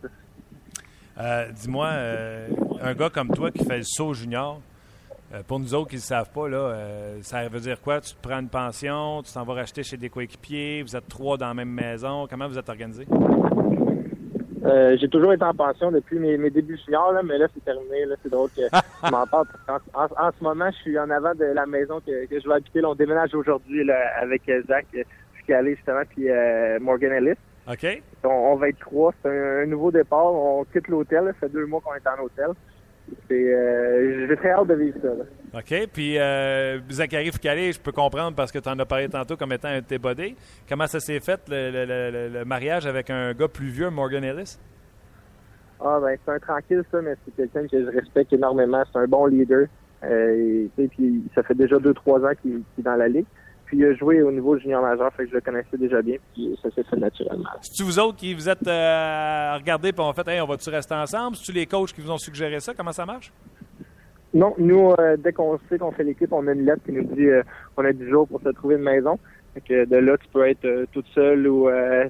[1.19, 2.47] Euh, dis-moi, euh,
[2.81, 4.59] un gars comme toi qui fait le saut junior,
[5.47, 6.77] pour nous autres qui ne le savent pas, là,
[7.21, 7.99] ça veut dire quoi?
[8.01, 11.37] Tu te prends une pension, tu t'en vas racheter chez des coéquipiers, vous êtes trois
[11.37, 12.27] dans la même maison.
[12.29, 13.07] Comment vous êtes organisé?
[14.65, 18.05] Euh, j'ai toujours été en pension depuis mes, débuts juniors, là, mais là, c'est terminé.
[18.05, 19.45] Là, c'est drôle que je m'en parle.
[19.67, 22.55] En, en, ce moment, je suis en avant de la maison que, que je vais
[22.55, 22.81] habiter.
[22.81, 23.89] Là, on déménage aujourd'hui
[24.21, 25.03] avec Zach, je
[25.43, 27.37] suis allé justement, puis euh, Morgan Ellis.
[27.67, 28.01] OK.
[28.23, 29.13] On, va être trois.
[29.21, 30.33] C'est un, nouveau départ.
[30.33, 31.25] On quitte l'hôtel.
[31.25, 32.49] Ça fait deux mois qu'on est en hôtel.
[33.31, 35.59] Euh, j'ai très hâte de vivre ça.
[35.59, 35.87] OK.
[35.91, 39.51] Puis, euh, Zachary Foucalé, je peux comprendre parce que tu en as parlé tantôt comme
[39.51, 40.35] étant un de tes.
[40.67, 44.57] Comment ça s'est fait, le, mariage avec un gars plus vieux, Morgan Ellis?
[45.79, 48.83] Ah, ben, c'est un tranquille, ça, mais c'est quelqu'un que je respecte énormément.
[48.91, 49.67] C'est un bon leader.
[50.03, 53.25] Euh, et, puis, ça fait déjà deux, trois ans qu'il est dans la ligue.
[53.73, 56.17] Puis il a joué au niveau junior majeur, fait que je le connaissais déjà bien,
[56.31, 57.49] puis ça s'est fait naturellement.
[57.59, 60.93] C'est-tu vous autres qui vous êtes euh, regardés et on fait hey, on va-tu rester
[60.93, 61.37] ensemble?
[61.37, 62.75] C'est-tu les coachs qui vous ont suggéré ça?
[62.75, 63.33] Comment ça marche?
[64.31, 67.03] Non, nous, euh, dès qu'on sait qu'on fait l'équipe, on a une lettre qui nous
[67.15, 67.41] dit euh,
[67.75, 69.17] on a 10 jours pour se trouver une maison.
[69.55, 71.67] Fait que de là, tu peux être euh, toute seule ou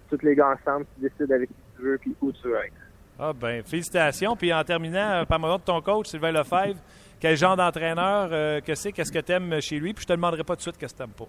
[0.10, 2.74] tous les gars ensemble, tu décides avec qui tu veux puis où tu veux être.
[3.18, 4.36] Ah ben, félicitations.
[4.36, 6.82] Puis en terminant, par moi de ton coach, Sylvain Lefebvre,
[7.22, 9.94] quel genre d'entraîneur que c'est, qu'est-ce que tu aimes chez lui?
[9.94, 11.28] Puis je te demanderai pas tout de suite qu'est-ce que tu n'aimes pas.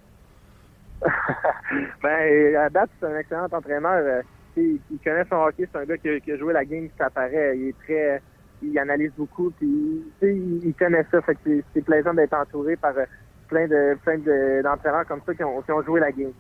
[2.03, 3.93] ben, à date, c'est un excellent entraîneur.
[3.93, 4.23] Euh,
[4.57, 5.69] il, connaît son hockey.
[5.71, 7.57] C'est un gars qui, a joué la game, ça paraît.
[7.57, 8.23] Il est très,
[8.63, 11.21] il analyse beaucoup, puis il, il connaît ça.
[11.23, 13.05] Fait que c'est plaisant d'être entouré par euh,
[13.49, 14.19] plein de plein
[14.63, 16.33] d'entraîneurs comme ça qui ont, qui ont joué la game.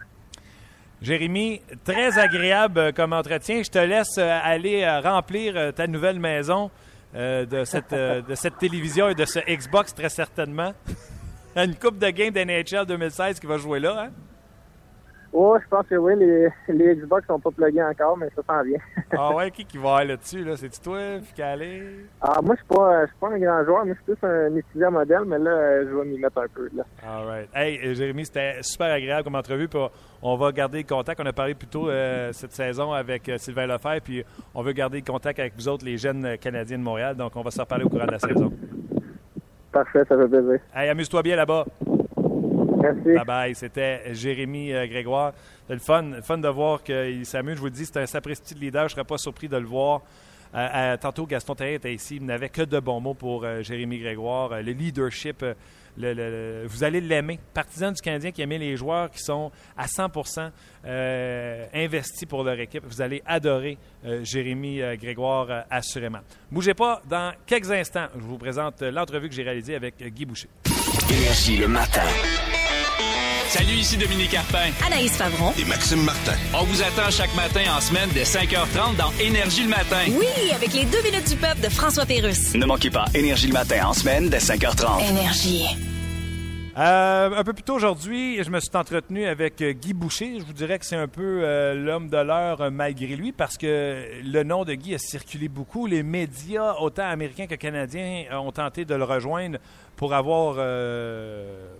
[1.02, 3.62] Jérémy, très agréable comme entretien.
[3.62, 6.70] Je te laisse aller remplir ta nouvelle maison
[7.12, 10.72] de, cette, de cette télévision et de ce Xbox, très certainement.
[11.56, 14.10] Une coupe de game d'NHL 2016 qui va jouer là, hein?
[15.36, 18.62] Oh, je pense que oui, les, les Xbox sont pas plugués encore, mais ça s'en
[18.62, 18.78] vient.
[19.18, 20.44] ah ouais, qui qui va aller là-dessus?
[20.44, 20.56] Là?
[20.56, 21.82] C'est-tu toi, Ficalé?
[22.20, 24.28] Ah, moi, je suis pas, je suis pas un grand joueur, mais je suis plus
[24.28, 26.70] un étudiant modèle, mais là, je vais m'y mettre un peu.
[26.76, 26.84] Là.
[27.04, 27.48] All right.
[27.52, 29.66] Hey, Jérémy, c'était super agréable comme entrevue.
[29.66, 29.80] Puis
[30.22, 31.20] on va garder le contact.
[31.20, 34.72] On a parlé plus tôt euh, cette saison avec euh, Sylvain Lefebvre, puis on veut
[34.72, 37.16] garder le contact avec vous autres, les jeunes Canadiens de Montréal.
[37.16, 38.52] Donc, on va se reparler au courant de la saison.
[39.72, 40.60] Parfait, ça fait plaisir.
[40.72, 41.64] Hey, amuse-toi bien là-bas.
[42.84, 43.14] Merci.
[43.14, 43.54] Bye bye.
[43.54, 45.32] C'était Jérémy euh, Grégoire.
[45.66, 47.54] C'est le fun, fun de voir qu'il s'amuse.
[47.54, 48.82] Je vous le dis, c'est un sapristi de leader.
[48.82, 50.02] Je ne serais pas surpris de le voir.
[50.54, 52.16] Euh, tantôt, Gaston Terrier était ici.
[52.16, 54.50] Il n'avait que de bons mots pour euh, Jérémy Grégoire.
[54.50, 55.44] le leadership,
[55.96, 57.40] vous allez l'aimer.
[57.54, 60.50] Partisan du Canadien qui aimait les joueurs qui sont à 100%
[61.72, 62.84] investis pour leur équipe.
[62.84, 63.78] Vous allez adorer
[64.22, 66.20] Jérémy Grégoire, assurément.
[66.50, 67.00] Bougez pas.
[67.08, 70.48] Dans quelques instants, je vous présente l'entrevue que j'ai réalisée avec Guy Boucher.
[71.10, 72.02] Énergie le matin.
[73.54, 74.72] Salut, ici Dominique Carpin.
[74.84, 75.52] Anaïs Favron.
[75.56, 76.32] Et Maxime Martin.
[76.54, 80.00] On vous attend chaque matin en semaine dès 5h30 dans Énergie le matin.
[80.08, 82.52] Oui, avec les deux minutes du peuple de François Pérusse.
[82.56, 85.08] Ne manquez pas Énergie le matin en semaine dès 5h30.
[85.08, 85.66] Énergie.
[86.76, 90.40] Euh, un peu plus tôt aujourd'hui, je me suis entretenu avec euh, Guy Boucher.
[90.40, 94.20] Je vous dirais que c'est un peu euh, l'homme de l'heure malgré lui parce que
[94.24, 95.86] le nom de Guy a circulé beaucoup.
[95.86, 99.58] Les médias, autant américains que canadiens, ont tenté de le rejoindre
[99.94, 100.54] pour avoir,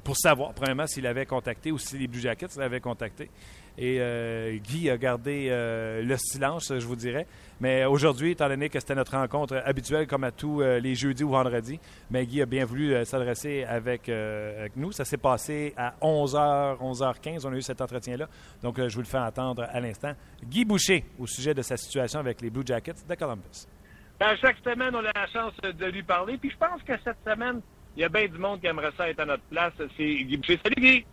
[0.05, 3.29] pour savoir, premièrement, s'il avait contacté ou si les Blue Jackets l'avaient contacté.
[3.77, 7.27] Et Guy a gardé le silence, je vous dirais.
[7.61, 11.23] Mais aujourd'hui, étant donné que c'était notre rencontre habituelle comme à tous euh, les jeudis
[11.23, 11.79] ou vendredis,
[12.11, 14.91] mais Guy a bien voulu euh, s'adresser avec, euh, avec, nous.
[14.91, 17.47] Ça s'est passé à 11h, 11h15.
[17.47, 18.29] On a eu cet entretien-là.
[18.63, 20.13] Donc, je vous le fais entendre à l'instant.
[20.43, 23.67] Guy Boucher, au sujet de sa situation avec les Blue Jackets de Columbus.
[24.21, 26.37] À chaque semaine, on a la chance de lui parler.
[26.39, 27.61] Puis je pense que cette semaine,
[27.97, 29.73] il y a bien du monde qui aimerait ça être à notre place.
[29.97, 30.59] C'est Guy Boucher.
[30.63, 31.07] Salut, Guy!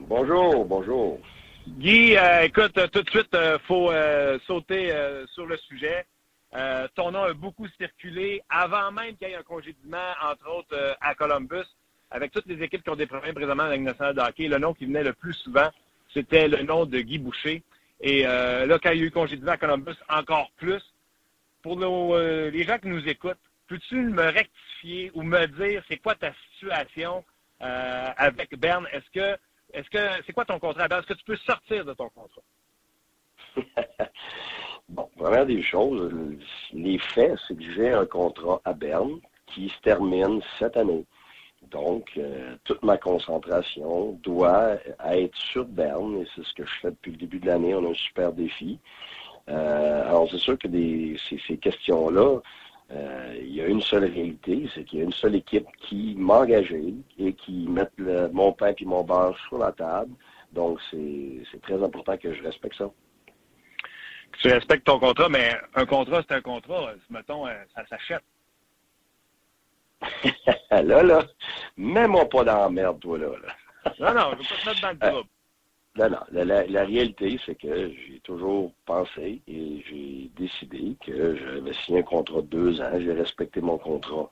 [0.00, 1.18] Bonjour, bonjour.
[1.66, 4.92] Guy, euh, écoute, tout de suite, euh, faut euh, sauter
[5.32, 6.04] sur le sujet.
[6.94, 11.14] ton nom a beaucoup circulé avant même qu'il y ait un congédiement, entre autres, à
[11.14, 11.64] Columbus,
[12.10, 14.46] avec toutes les équipes qui ont des problèmes présentement Ligue nationale hockey.
[14.46, 15.70] Le nom qui venait le plus souvent,
[16.12, 17.62] c'était le nom de Guy Boucher.
[18.00, 20.82] Et là, quand il y a eu congédiement à Columbus, encore plus.
[21.62, 26.32] Pour les gens qui nous écoutent, peux-tu me rectifier ou me dire c'est quoi ta
[26.52, 27.24] situation
[27.58, 28.86] avec Berne?
[28.92, 29.38] Est-ce que
[29.74, 30.86] est-ce que c'est quoi ton contrat?
[30.86, 32.42] Est-ce que tu peux sortir de ton contrat?
[34.88, 36.12] bon, première des choses,
[36.72, 41.04] les faits, c'est que j'ai un contrat à Berne qui se termine cette année.
[41.70, 46.90] Donc, euh, toute ma concentration doit être sur Berne et c'est ce que je fais
[46.90, 47.74] depuis le début de l'année.
[47.74, 48.78] On a un super défi.
[49.48, 52.40] Euh, alors, c'est sûr que ces questions-là,
[52.90, 56.14] euh, il y a une seule réalité, c'est qu'il y a une seule équipe qui
[56.16, 57.88] m'a engagé et qui met
[58.32, 60.12] mon pain et mon beurre sur la table.
[60.52, 62.90] Donc, c'est très important que je respecte ça.
[64.40, 66.92] Tu respectes ton contrat, mais un contrat, c'est un contrat.
[67.08, 68.24] Mettons, euh, ça s'achète.
[70.70, 71.24] là, là,
[71.76, 73.28] mets-moi pas dans la merde, toi, là.
[74.00, 75.28] non, non, je ne veux pas te mettre dans le trouble.
[75.96, 76.18] Non, non.
[76.32, 82.42] La, réalité, c'est que j'ai toujours pensé et j'ai décidé que j'avais signé un contrat
[82.42, 82.90] de deux ans.
[82.98, 84.28] J'ai respecté mon contrat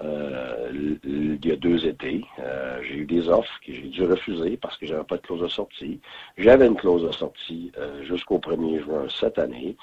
[0.00, 2.24] euh, il y a deux étés.
[2.38, 5.42] Euh, j'ai eu des offres que j'ai dû refuser parce que j'avais pas de clause
[5.42, 6.00] de sortie.
[6.38, 9.76] J'avais une clause de sortie euh, jusqu'au 1er juin cette année.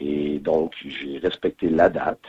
[0.00, 2.22] Et donc, j'ai respecté la date.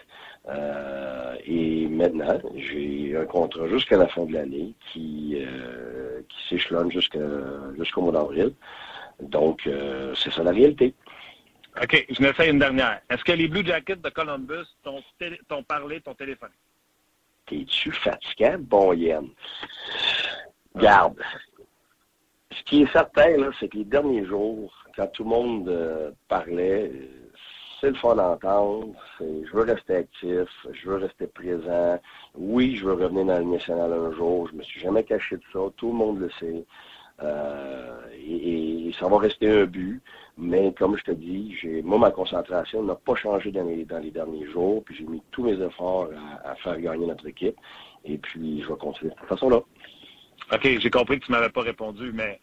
[0.49, 6.91] Euh, et maintenant, j'ai un contrat jusqu'à la fin de l'année qui, euh, qui s'échelonne
[6.91, 8.53] jusqu'au mois d'avril.
[9.21, 10.93] Donc, euh, c'est ça la réalité.
[11.81, 13.01] OK, je me fais une dernière.
[13.09, 16.51] Est-ce que les Blue Jackets de Columbus t'ont parlé, ton téléphone?
[17.45, 19.29] T'es-tu fatiguant, bon Yann?
[20.75, 21.21] Garde.
[22.51, 26.91] Ce qui est certain, c'est que les derniers jours, quand tout le monde parlait,
[27.83, 28.93] c'est le fun d'entendre.
[29.19, 31.99] Je veux rester actif, je veux rester présent.
[32.33, 34.47] Oui, je veux revenir dans le national un jour.
[34.49, 35.59] Je me suis jamais caché de ça.
[35.75, 36.65] Tout le monde le sait.
[37.21, 40.01] Euh, et, ça va rester un but.
[40.37, 44.81] Mais comme je te dis, moi, ma concentration n'a pas changé dans les, derniers jours.
[44.85, 46.07] Puis j'ai mis tous mes efforts
[46.45, 47.57] à, faire gagner notre équipe.
[48.05, 49.57] Et puis, je vais continuer de cette façon-là.
[50.53, 52.39] OK, j'ai compris que tu ne m'avais pas répondu, mais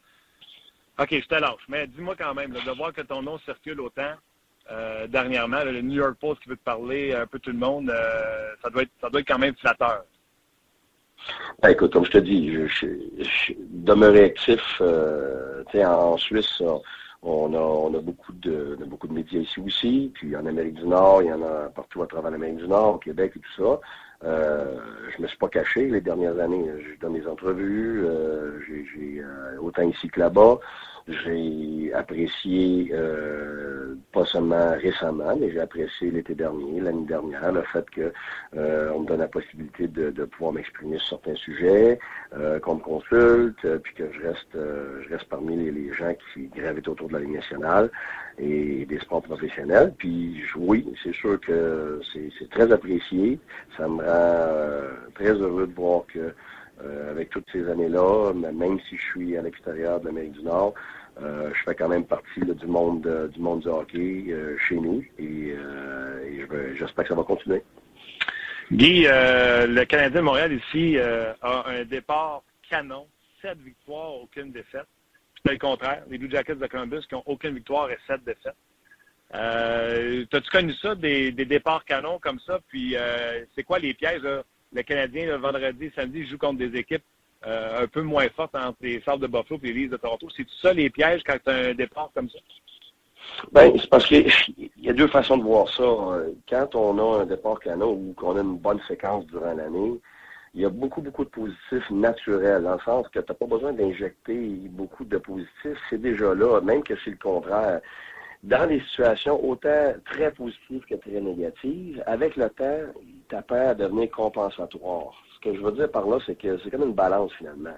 [1.01, 1.65] OK, je te lâche.
[1.69, 4.13] Mais dis-moi quand même, de voir que ton nom circule autant,
[4.71, 7.91] euh, dernièrement, le New York Post qui veut te parler, un peu tout le monde,
[7.91, 10.05] euh, ça, doit être, ça doit être quand même flatteur.
[11.63, 12.87] Ben, écoute, comme je te dis, je, je,
[13.19, 14.61] je demeurer actif.
[14.81, 16.63] Euh, en Suisse,
[17.23, 20.11] on a, on a beaucoup de on a beaucoup de médias ici aussi.
[20.15, 22.95] Puis en Amérique du Nord, il y en a partout à travers l'Amérique du Nord,
[22.95, 23.81] au Québec et tout ça.
[24.23, 24.77] Euh,
[25.17, 26.67] je me suis pas caché les dernières années.
[26.79, 30.59] Je donne des entrevues, euh, j'ai euh, autant ici que là-bas.
[31.09, 37.89] J'ai apprécié, euh, pas seulement récemment, mais j'ai apprécié l'été dernier, l'année dernière, le fait
[37.91, 38.13] que
[38.57, 41.99] euh, on me donne la possibilité de, de pouvoir m'exprimer sur certains sujets,
[42.37, 46.49] euh, qu'on me consulte, puis que je reste, je reste parmi les, les, gens qui
[46.49, 47.91] gravitent autour de la Ligue nationale
[48.41, 49.93] et des sports professionnels.
[49.99, 53.39] Puis oui, c'est sûr que c'est très apprécié.
[53.77, 56.33] Ça me rend euh, très heureux de voir que
[56.83, 60.75] euh, avec toutes ces années-là, même si je suis à l'extérieur de l'Amérique du Nord,
[61.21, 64.35] euh, je fais quand même partie du monde du monde du hockey
[64.69, 67.63] chez nous et, et j'espère que ça va continuer.
[68.73, 73.07] Guy, le Canadien de Montréal ici a un départ canon,
[73.43, 74.87] sept victoires, aucune défaite.
[75.45, 78.55] C'est le contraire, les Blue Jackets de Columbus qui ont aucune victoire et sept défaites.
[79.35, 82.59] Euh, T'as-tu connu ça, des, départs canons comme ça?
[82.69, 82.97] Puis
[83.55, 84.23] c'est quoi les pièges?
[84.73, 87.03] Le Canadien, le vendredi, samedi, joue contre des équipes
[87.47, 90.29] euh, un peu moins fortes entre les Sables de Buffalo et les Leafs de Toronto.
[90.37, 92.39] C'est tout ça les pièges quand tu as un départ comme ça?
[93.51, 94.31] Ben, c'est parce qu'il
[94.77, 95.83] y a deux façons de voir ça.
[96.49, 99.99] Quand on a un départ canon ou qu'on a une bonne séquence durant l'année,
[100.55, 103.47] il y a beaucoup, beaucoup de positifs naturels, dans le sens que tu n'as pas
[103.47, 104.35] besoin d'injecter
[104.71, 105.79] beaucoup de positifs.
[105.89, 107.81] C'est déjà là, même que c'est le contraire.
[108.43, 112.81] Dans des situations autant très positives que très négatives, avec le temps,
[113.29, 115.13] t'apprends à devenir compensatoire.
[115.35, 117.77] Ce que je veux dire par là, c'est que c'est comme une balance finalement.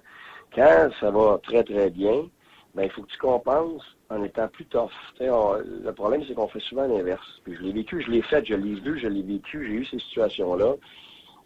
[0.55, 2.29] Quand ça va très, très bien,
[2.75, 4.91] ben, il faut que tu compenses en étant plus tough.
[5.21, 7.41] Le problème, c'est qu'on fait souvent l'inverse.
[7.45, 9.85] Puis je l'ai vécu, je l'ai fait, je l'ai vu, je l'ai vécu, j'ai eu
[9.85, 10.75] ces situations-là.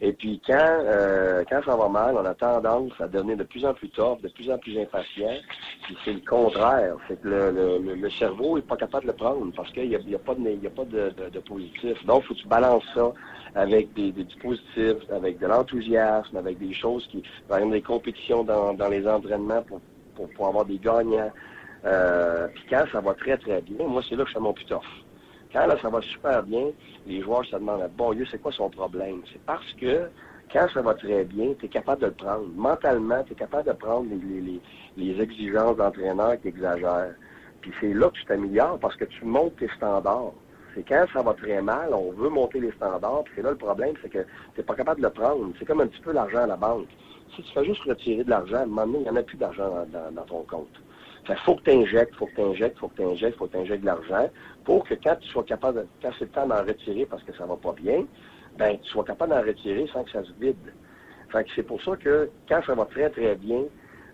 [0.00, 3.64] Et puis quand, euh, quand ça va mal, on a tendance à devenir de plus
[3.64, 5.36] en plus tough, de plus en plus impatient.
[5.84, 6.96] Puis c'est le contraire.
[7.08, 9.94] C'est que le, le, le, cerveau n'est pas capable de le prendre parce qu'il n'y
[9.94, 12.04] a, a, pas, de, y a pas de, de, de positif.
[12.04, 13.10] Donc, faut que tu balances ça
[13.54, 17.82] avec des, des, du positif, avec de l'enthousiasme, avec des choses qui, par exemple, des
[17.82, 19.80] compétitions dans, dans les entraînements pour,
[20.14, 21.32] pour, pour avoir des gagnants.
[21.86, 24.52] Euh, puis quand ça va très, très bien, moi, c'est là que je suis mon
[24.52, 24.82] plus tough.
[25.56, 26.66] Quand là, ça va super bien,
[27.06, 29.22] les joueurs se demandent, bon Dieu, c'est quoi son problème?
[29.32, 30.10] C'est parce que
[30.52, 32.46] quand ça va très bien, tu es capable de le prendre.
[32.54, 34.06] Mentalement, tu es capable de prendre
[34.98, 37.14] les, exigences d'entraîneur qui exagèrent.
[37.62, 40.34] Puis c'est là que tu t'améliores parce que tu montes tes standards.
[40.74, 43.56] C'est quand ça va très mal, on veut monter les standards, puis c'est là le
[43.56, 45.54] problème, c'est que tu n'es pas capable de le prendre.
[45.58, 46.88] C'est comme un petit peu l'argent à la banque.
[47.34, 49.22] Si tu fais juste retirer de l'argent, à un moment donné, il n'y en a
[49.22, 50.82] plus d'argent dans ton compte.
[51.26, 53.52] Fait faut que tu injectes, faut que tu injectes, faut que tu injectes, faut que
[53.52, 54.30] tu injectes de l'argent
[54.64, 57.34] pour que quand tu sois capable, de, quand c'est le temps d'en retirer parce que
[57.34, 58.04] ça va pas bien,
[58.56, 60.72] ben tu sois capable d'en retirer sans que ça se vide.
[61.30, 63.62] Fait que c'est pour ça que quand ça va très très bien,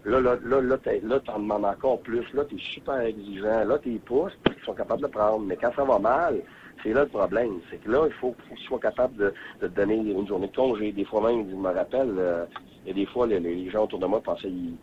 [0.05, 3.79] là, là, là, là, là t'en demandes encore plus, là, tu es super exigeant, là,
[3.79, 5.41] tu pousses, parce qu'ils sont capables de prendre.
[5.41, 6.43] Mais quand ça va mal,
[6.83, 7.61] c'est là le problème.
[7.71, 10.57] C'est que là, il faut, que tu sois capable de, te donner une journée de
[10.57, 10.93] congé.
[10.93, 12.45] Des fois même, je me rappelle, euh,
[12.87, 14.77] et des fois, les, gens autour de moi pensaient qu'ils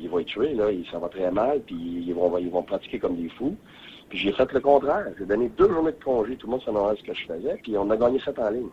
[0.00, 3.16] il, vont être tués, là, ça va très mal, puis ils vont, ils pratiquer comme
[3.16, 3.56] des fous.
[4.08, 5.06] Puis j'ai fait le contraire.
[5.18, 7.58] J'ai donné deux journées de congé, tout le monde se demandait ce que je faisais,
[7.62, 8.68] puis on a gagné sept en ligne.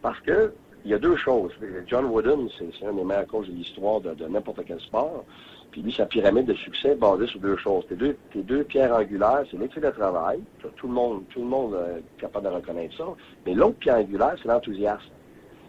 [0.00, 0.52] Parce que
[0.84, 1.52] il y a deux choses.
[1.86, 5.24] John Wooden, c'est un des meilleurs coachs de l'histoire de n'importe quel sport.
[5.72, 7.86] Puis lui, sa pyramide de succès est basée sur deux choses.
[7.88, 10.40] Tes deux, tes deux pierres angulaires, c'est l'éthique de travail.
[10.76, 13.06] Tout le monde, tout le monde est capable de reconnaître ça.
[13.46, 15.10] Mais l'autre pierre angulaire, c'est l'enthousiasme.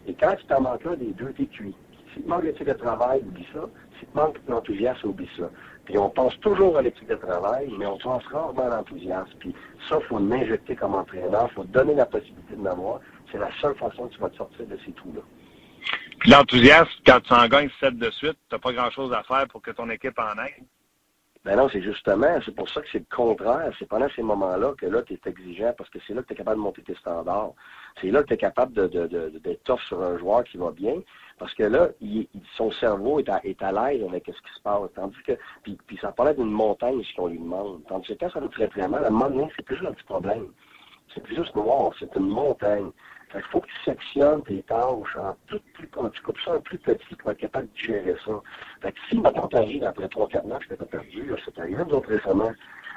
[0.05, 1.73] Et quand tu t'en manques un des deux, t'es cuit.
[2.13, 3.67] Si tu manques l'éthique de travail, oublie ça.
[3.97, 5.49] Si tu manques l'enthousiasme, oublie ça.
[5.85, 9.31] Puis on pense toujours à l'éthique de travail, mais on pense rarement à l'enthousiasme.
[9.39, 9.55] Puis
[9.89, 12.99] ça, il faut l'injecter comme entraîneur, il faut donner la possibilité de l'avoir.
[13.31, 15.21] C'est la seule façon que tu vas te sortir de ces trous-là.
[16.23, 19.45] Puis l'enthousiasme, quand tu en gagnes 7 de suite, tu n'as pas grand-chose à faire
[19.49, 20.63] pour que ton équipe en aille.
[21.43, 23.69] Ben non, c'est justement, c'est pour ça que c'est le contraire.
[23.77, 26.33] C'est pendant ces moments-là que là, tu es exigeant parce que c'est là que tu
[26.33, 27.51] es capable de monter tes standards.
[27.99, 30.55] C'est là que tu es capable de, de, de, d'être tough sur un joueur qui
[30.55, 30.95] va bien.
[31.39, 31.89] Parce que là,
[32.55, 34.89] son cerveau est à, est à l'aise avec ce qui se passe.
[34.95, 37.81] Tandis que, puis, puis ça parlait d'une montagne, ce qu'on lui demande.
[37.89, 40.53] Tandis que quand ça très très mal, à un moment c'est plus un petit problème.
[41.13, 42.91] C'est plus juste noir, c'est une montagne.
[43.33, 46.55] Fait qu'il faut que tu sectionnes tes tâches en tout plus, quand tu coupes ça
[46.55, 48.31] en plus petit pour être capable de gérer ça.
[48.79, 51.95] Fait que si, maintenant, t'arrives après 3-4 matchs que t'as perdu, là, c'est arrivé nous
[51.95, 52.51] autres récemment,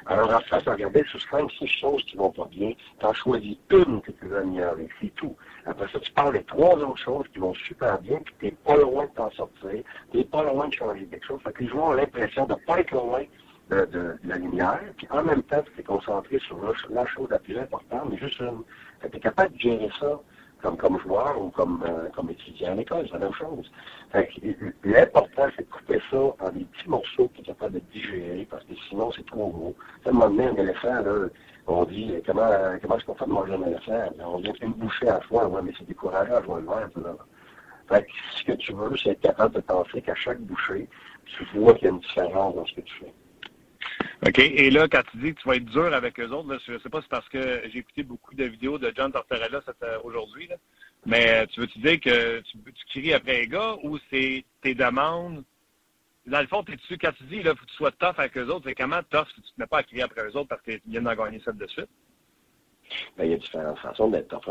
[0.05, 4.13] alors en fait, regarder sur 5-6 choses qui vont pas bien, t'en choisis une que
[4.13, 5.35] tu veux améliorer, c'est tout.
[5.65, 8.77] Après ça, tu parles des trois autres choses qui vont super bien, puis t'es pas
[8.77, 9.83] loin de t'en sortir,
[10.13, 11.41] t'es pas loin de changer quelque chose.
[11.43, 13.25] Fait que les joueurs ont l'impression de pas être loin,
[13.71, 16.59] de, la lumière, puis en même temps, tu es concentré sur
[16.91, 18.63] la chose la plus importante, mais juste une.
[19.01, 20.21] Tu es capable de gérer ça
[20.63, 23.71] comme, comme joueur ou comme, euh, comme étudiant à l'école, c'est la même chose.
[24.11, 24.29] Fait
[24.85, 28.47] l'important, c'est de couper ça en des petits morceaux que tu es capable de digérer,
[28.51, 29.75] parce que sinon, c'est trop gros.
[30.05, 31.29] À un moment un éléphant, là,
[31.67, 32.49] on dit, comment,
[32.81, 34.13] comment est-ce qu'on fait de manger un éléphant?
[34.21, 36.91] On vient une bouchée à la fois, ouais, mais c'est décourageant à jouer le verre,
[36.97, 37.17] là.
[37.89, 40.89] Fait que ce que tu veux, c'est être capable de penser qu'à chaque bouchée,
[41.27, 43.13] tu vois qu'il y a une différence dans ce que tu fais.
[44.25, 44.39] OK?
[44.39, 46.79] Et là, quand tu dis que tu vas être dur avec eux autres, je ne
[46.79, 49.99] sais pas si c'est parce que j'ai écouté beaucoup de vidéos de John Tortorella euh,
[50.05, 50.49] aujourd'hui,
[51.05, 54.75] mais euh, tu veux-tu dire que tu, tu cries après les gars ou c'est tes
[54.75, 55.45] demandes?
[56.27, 58.65] Dans le fond, t'es dessus, quand tu dis que tu sois tough avec eux autres,
[58.67, 60.81] c'est comment tough si tu te mets pas à crier après eux autres parce qu'ils
[60.87, 61.89] viennent d'en gagner ça de suite?
[63.17, 64.49] Ben, il y a différentes façons d'être tough.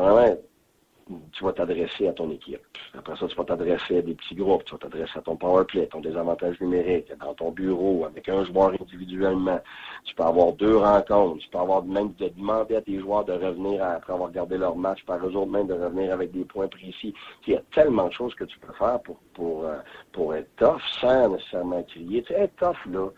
[1.32, 2.62] Tu vas t'adresser à ton équipe.
[2.98, 4.64] Après ça, tu vas t'adresser à des petits groupes.
[4.66, 8.44] Tu vas t'adresser à ton power play, ton désavantage numérique, dans ton bureau, avec un
[8.46, 9.60] joueur individuellement.
[10.06, 11.44] Tu peux avoir deux rencontres.
[11.44, 14.76] Tu peux avoir même de demander à tes joueurs de revenir après avoir regardé leur
[14.76, 17.14] match, par eux autres même de revenir avec des points précis.
[17.46, 19.78] Il y a tellement de choses que tu peux faire pour, pour, euh,
[20.12, 22.24] pour être tough sans nécessairement crier.
[22.24, 23.10] Tu sais, être tough, là,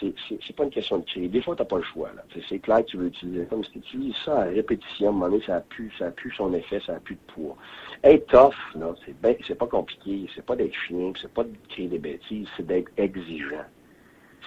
[0.00, 1.28] c'est pas une question de crier.
[1.28, 2.10] Des fois, tu n'as pas le choix.
[2.48, 3.46] C'est clair que tu veux utiliser.
[3.46, 6.06] Comme si tu utilises ça à répétition, à un moment donné, ça a plus, ça
[6.06, 7.56] a plus son effet, ça a plus de poids.
[8.02, 10.26] Être tough, là, c'est ben- c'est pas compliqué.
[10.34, 13.64] C'est pas d'être chien, c'est pas de crier des bêtises, c'est d'être exigeant.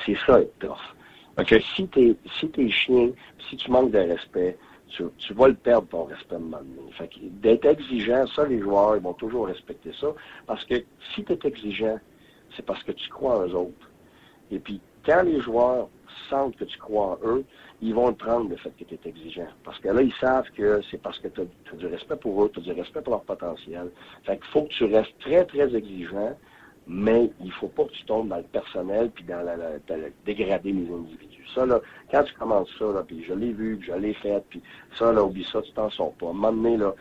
[0.05, 0.95] C'est ça, être tough.
[1.35, 3.11] Parce que si t'es si t'es chien,
[3.49, 4.57] si tu manques de respect,
[4.89, 6.91] tu, tu vas le perdre ton respect de moment donné.
[6.93, 10.07] Fait que d'être exigeant, ça, les joueurs, ils vont toujours respecter ça.
[10.45, 10.75] Parce que
[11.13, 11.99] si tu es exigeant,
[12.55, 13.89] c'est parce que tu crois en eux autres.
[14.51, 15.87] Et puis, quand les joueurs
[16.29, 17.45] sentent que tu crois en eux,
[17.81, 19.47] ils vont le prendre, le fait que tu es exigeant.
[19.63, 22.51] Parce que là, ils savent que c'est parce que tu as, du respect pour eux,
[22.53, 23.89] tu as du respect pour leur potentiel.
[24.23, 26.37] Fait qu'il faut que tu restes très, très exigeant,
[26.87, 30.11] mais il faut pas que tu tombes dans le personnel puis dans, la, la- le
[30.25, 31.45] dégrader les individus.
[31.55, 31.79] Ça, là,
[32.11, 34.61] quand tu commences ça, là, puis je l'ai vu, puis je l'ai fait, puis
[34.95, 36.27] ça, là, oublie ça, tu t'en sors pas.
[36.27, 36.93] À un moment donné, là,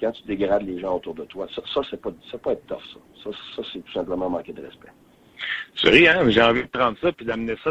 [0.00, 2.10] quand tu dégrades les gens autour de toi, ça, ça c'est pas,
[2.42, 3.00] pas être tough, ça.
[3.24, 4.92] Ça, ça c'est tout simplement manquer de respect.
[5.74, 6.28] Tu ris, hein?
[6.28, 7.70] J'ai envie de prendre ça puis d'amener ça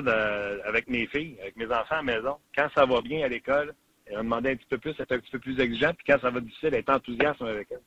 [0.65, 2.35] avec mes filles, avec mes enfants à la maison.
[2.55, 3.73] Quand ça va bien à l'école,
[4.09, 6.19] et on demander un petit peu plus, être un petit peu plus exigeant, puis quand
[6.19, 7.79] ça va difficile, être enthousiaste avec elles.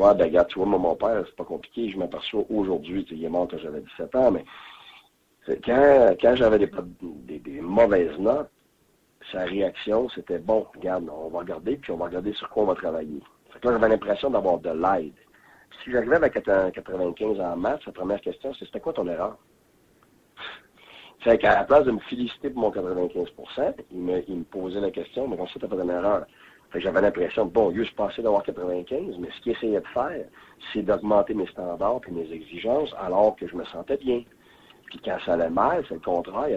[0.00, 3.24] Ouais, ben regarde, tu vois, moi, mon père, c'est pas compliqué, je m'aperçois aujourd'hui, il
[3.24, 4.44] est mort quand j'avais 17 ans, mais
[5.46, 8.50] c'est quand, quand j'avais des, des, des mauvaises notes,
[9.32, 12.66] sa réaction, c'était bon, regarde, on va regarder, puis on va regarder sur quoi on
[12.66, 13.20] va travailler.
[13.52, 15.12] Fait que là, j'avais l'impression d'avoir de l'aide.
[15.82, 19.38] Si j'arrivais un 95 en maths, sa première question, c'était quoi ton erreur?
[21.20, 23.28] Fait qu'à la place de me féliciter pour mon 95
[23.90, 26.24] il me, il me posait la question, mais comme ça, t'as pas une erreur.
[26.70, 30.24] Fait j'avais l'impression, bon, Dieu, je passais d'avoir 95, mais ce qu'il essayait de faire,
[30.72, 34.22] c'est d'augmenter mes standards et mes exigences alors que je me sentais bien.
[34.86, 36.48] Puis quand ça allait mal, c'est le contraire,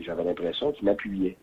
[0.00, 1.36] j'avais l'impression qu'il m'appuyait.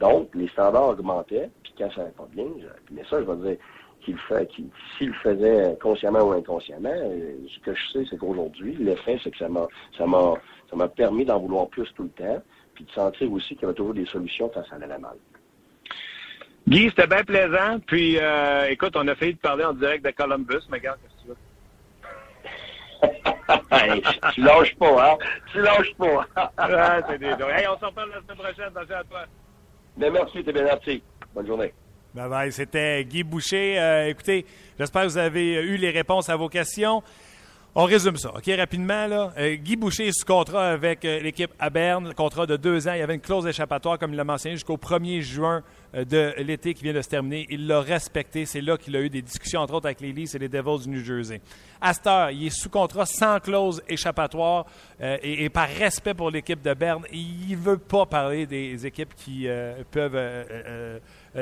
[0.00, 2.46] Donc, les standards augmentaient, puis quand ça allait pas bien,
[2.90, 3.58] mais ça, je veux dire,
[4.04, 8.18] qu'il fait, qu'il, s'il le faisait consciemment ou inconsciemment, euh, ce que je sais, c'est
[8.18, 10.34] qu'aujourd'hui, l'effet, c'est que ça m'a, ça m'a,
[10.70, 12.42] ça m'a permis d'en vouloir plus tout le temps,
[12.74, 15.16] puis de sentir aussi qu'il y avait toujours des solutions quand ça allait mal.
[16.68, 17.78] Guy, c'était bien plaisant.
[17.86, 21.14] Puis, euh, écoute, on a failli te parler en direct de Columbus, mais regarde, qu'est-ce
[21.14, 21.36] que tu veux?
[23.70, 24.02] Hey,
[24.34, 25.18] tu lâches pas, hein?
[25.52, 26.26] Tu lâches pas.
[26.58, 27.52] Ah, c'est des drôles.
[27.52, 28.76] Hey, on s'en reparle la semaine prochaine.
[28.76, 29.20] Attention à toi.
[29.96, 31.02] Mais merci, t'es bien gentil.
[31.34, 31.72] Bonne journée.
[32.14, 32.50] Bye bye.
[32.50, 33.78] C'était Guy Boucher.
[33.78, 34.46] Euh, écoutez,
[34.78, 37.02] j'espère que vous avez eu les réponses à vos questions.
[37.74, 39.06] On résume ça, OK, rapidement.
[39.06, 39.34] Là.
[39.36, 42.94] Euh, Guy Boucher est sous contrat avec euh, l'équipe à Berne, contrat de deux ans.
[42.94, 46.72] Il y avait une clause échappatoire, comme il l'a mentionné, jusqu'au 1er juin de l'été
[46.72, 47.46] qui vient de se terminer.
[47.50, 48.46] Il l'a respecté.
[48.46, 50.84] C'est là qu'il a eu des discussions, entre autres, avec les Leafs et les Devils
[50.84, 51.42] du New Jersey.
[51.78, 54.64] Astor, il est sous contrat sans clause échappatoire
[54.98, 59.14] et, et par respect pour l'équipe de Berne, il ne veut pas parler des équipes
[59.14, 59.46] qui
[59.90, 60.16] peuvent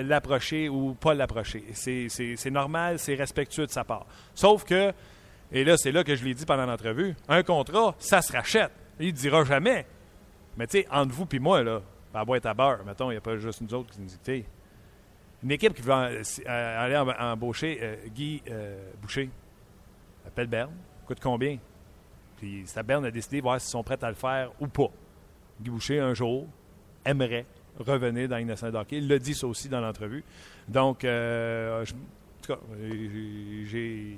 [0.02, 1.64] l'approcher ou pas l'approcher.
[1.72, 4.06] C'est- normal, c'est respectueux de sa part.
[4.34, 4.92] Sauf que
[5.52, 7.14] et là, c'est là que je l'ai dit pendant l'entrevue.
[7.28, 8.72] Un contrat, ça se rachète.
[8.98, 9.86] Il ne dira jamais.
[10.56, 11.82] Mais tu sais, entre vous et moi, là,
[12.12, 14.48] à boîte à beurre, mettons, il n'y a pas juste nous autres qui nous dictent.
[15.42, 19.28] Une équipe qui veut euh, aller em- embaucher euh, Guy euh, Boucher,
[20.26, 20.72] appelle Berne,
[21.06, 21.58] coûte combien?
[22.38, 24.88] Puis à Berne de décider voir s'ils sont prêts à le faire ou pas.
[25.60, 26.46] Guy Boucher, un jour,
[27.04, 27.44] aimerait
[27.78, 28.98] revenir dans l'innocent hockey.
[28.98, 30.22] Il l'a dit ça aussi dans l'entrevue.
[30.68, 31.94] Donc, euh, je-
[33.66, 34.16] j'ai-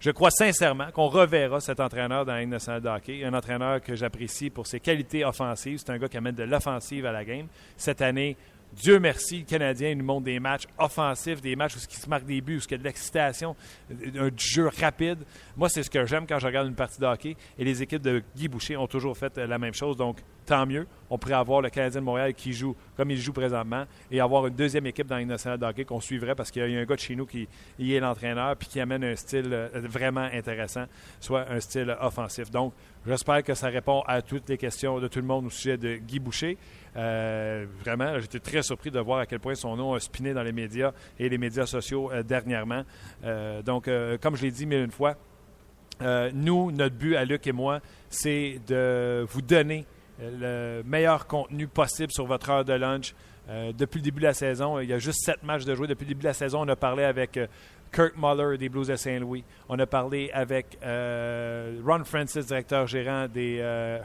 [0.00, 3.24] je crois sincèrement qu'on reverra cet entraîneur dans la Ligue.
[3.24, 5.78] Un entraîneur que j'apprécie pour ses qualités offensives.
[5.78, 7.46] C'est un gars qui amène de l'offensive à la game.
[7.76, 8.36] Cette année,
[8.72, 12.24] Dieu merci, le Canadien nous montre des matchs offensifs, des matchs où il se marque
[12.24, 13.56] des buts, où il y a de l'excitation,
[13.90, 15.18] un jeu rapide.
[15.56, 17.36] Moi, c'est ce que j'aime quand je regarde une partie de hockey.
[17.58, 19.96] Et les équipes de Guy Boucher ont toujours fait euh, la même chose.
[19.96, 20.86] Donc, tant mieux.
[21.10, 24.46] On pourrait avoir le Canadien de Montréal qui joue comme il joue présentement et avoir
[24.46, 26.84] une deuxième équipe dans la nationale de hockey qu'on suivrait parce qu'il y a un
[26.84, 27.48] gars de chez nous qui
[27.78, 30.84] est l'entraîneur puis qui amène un style euh, vraiment intéressant,
[31.20, 32.50] soit un style offensif.
[32.50, 32.72] Donc,
[33.06, 35.96] j'espère que ça répond à toutes les questions de tout le monde au sujet de
[35.96, 36.58] Guy Boucher.
[36.96, 40.42] Euh, vraiment, j'étais très surpris de voir à quel point son nom a spiné dans
[40.42, 42.82] les médias et les médias sociaux euh, dernièrement.
[43.24, 43.88] Euh, donc,
[44.20, 45.16] comme je l'ai dit mille fois,
[46.32, 49.84] nous, notre but à Luc et moi, c'est de vous donner
[50.20, 53.14] le meilleur contenu possible sur votre heure de lunch.
[53.48, 55.86] depuis le début de la saison, il y a juste sept matchs de jouer.
[55.86, 57.38] Depuis le début de la saison, on a parlé avec
[57.92, 59.44] Kirk Muller des Blues de Saint-Louis.
[59.68, 63.58] On a parlé avec Ron Francis, directeur gérant des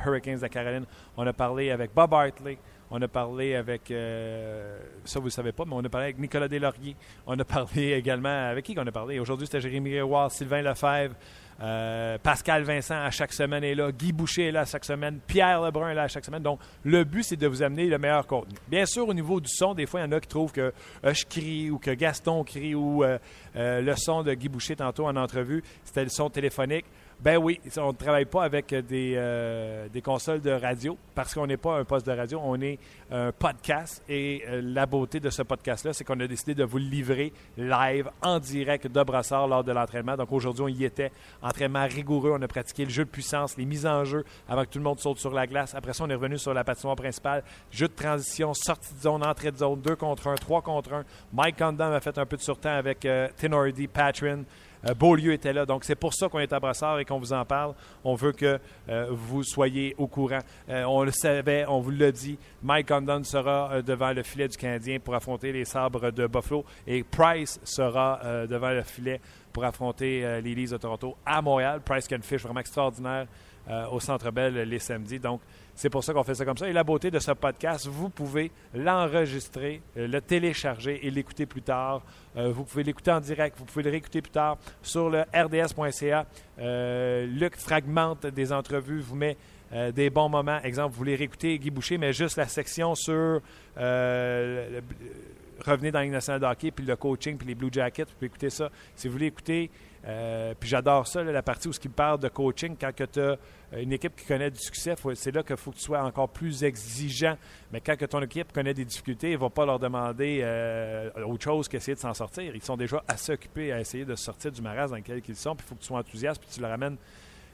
[0.05, 0.85] Hurricanes de Caroline.
[1.17, 2.57] On a parlé avec Bob Hartley.
[2.95, 6.19] On a parlé avec, euh, ça vous ne savez pas, mais on a parlé avec
[6.19, 6.95] Nicolas Deslauriers.
[7.25, 9.17] On a parlé également, avec qui qu'on a parlé?
[9.17, 11.15] Aujourd'hui, c'était Jérémy Réouard, Sylvain Lefebvre,
[11.61, 15.19] euh, Pascal Vincent à chaque semaine est là, Guy Boucher est là à chaque semaine,
[15.25, 16.43] Pierre Lebrun est là à chaque semaine.
[16.43, 18.55] Donc, le but, c'est de vous amener le meilleur contenu.
[18.67, 20.73] Bien sûr, au niveau du son, des fois, il y en a qui trouvent que
[21.05, 23.03] euh, je crie ou que Gaston crie ou
[23.55, 26.85] le son de Guy Boucher tantôt en entrevue, c'était le son téléphonique.
[27.23, 31.47] Ben oui, on ne travaille pas avec des, euh, des consoles de radio parce qu'on
[31.47, 32.77] n'est pas un poste de radio, on est
[33.09, 34.03] un podcast.
[34.09, 38.09] Et euh, la beauté de ce podcast-là, c'est qu'on a décidé de vous livrer live,
[38.21, 40.17] en direct de Brassard lors de l'entraînement.
[40.17, 41.13] Donc aujourd'hui, on y était.
[41.41, 44.71] Entraînement rigoureux, on a pratiqué le jeu de puissance, les mises en jeu avant que
[44.71, 45.73] tout le monde saute sur la glace.
[45.75, 47.45] Après ça, on est revenu sur la patinoire principale.
[47.71, 51.05] Jeu de transition, sortie de zone, entrée de zone, 2 contre 1, 3 contre 1.
[51.31, 54.41] Mike Condon a fait un peu de surtemps avec euh, Tenordi, Patrin.
[54.85, 55.65] Euh, Beaulieu était là.
[55.65, 57.73] Donc, c'est pour ça qu'on est à Brassard et qu'on vous en parle.
[58.03, 58.59] On veut que
[58.89, 60.39] euh, vous soyez au courant.
[60.69, 62.37] Euh, on le savait, on vous l'a dit.
[62.61, 67.03] Mike Condon sera devant le filet du Canadien pour affronter les sabres de Buffalo et
[67.03, 69.19] Price sera devant le filet
[69.51, 71.81] pour affronter les de Toronto à Montréal.
[71.83, 73.27] Price qui a une vraiment extraordinaire
[73.91, 75.19] au Centre Bell les samedis.
[75.19, 75.41] Donc,
[75.75, 76.69] c'est pour ça qu'on fait ça comme ça.
[76.69, 81.61] Et la beauté de ce podcast, vous pouvez l'enregistrer, euh, le télécharger et l'écouter plus
[81.61, 82.01] tard.
[82.37, 86.25] Euh, vous pouvez l'écouter en direct, vous pouvez le réécouter plus tard sur le rds.ca.
[86.59, 89.37] Euh, Luc fragmente des entrevues, vous met
[89.95, 90.59] des bons moments.
[90.61, 93.41] Exemple, vous voulez réécouter Guy Boucher, mais juste la section sur
[95.65, 98.27] revenez dans la nationale de hockey, puis le coaching, puis les Blue Jackets, vous pouvez
[98.27, 98.69] écouter ça.
[98.95, 99.69] Si vous voulez écouter,
[100.05, 103.37] euh, puis j'adore ça, la partie où ce qui parle de coaching, quand tu as
[103.77, 106.63] une équipe qui connaît du succès, c'est là qu'il faut que tu sois encore plus
[106.63, 107.37] exigeant.
[107.71, 111.09] Mais quand que ton équipe connaît des difficultés, il ne va pas leur demander euh,
[111.25, 112.53] autre chose qu'essayer de s'en sortir.
[112.53, 115.55] Ils sont déjà assez occupés à essayer de sortir du maras dans lequel ils sont,
[115.55, 116.97] puis il faut que tu sois enthousiaste, puis tu leur amènes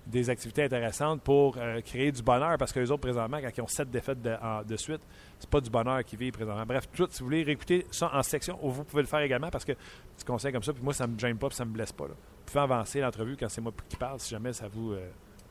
[0.08, 3.62] des activités intéressantes pour euh, créer du bonheur parce que les autres, présentement, quand ils
[3.62, 5.02] ont sept défaites de suite,
[5.40, 6.66] c'est pas du bonheur qu'ils vivent présentement.
[6.66, 9.66] Bref, tout, si vous voulez réécouter ça en section, vous pouvez le faire également parce
[9.66, 11.92] que petit conseil comme ça, puis moi, ça me gêne pas, puis ça me blesse
[11.92, 12.06] pas.
[12.06, 12.14] Vous
[12.46, 15.10] pouvez avancer l'entrevue quand c'est moi qui parle si jamais ça vous, euh,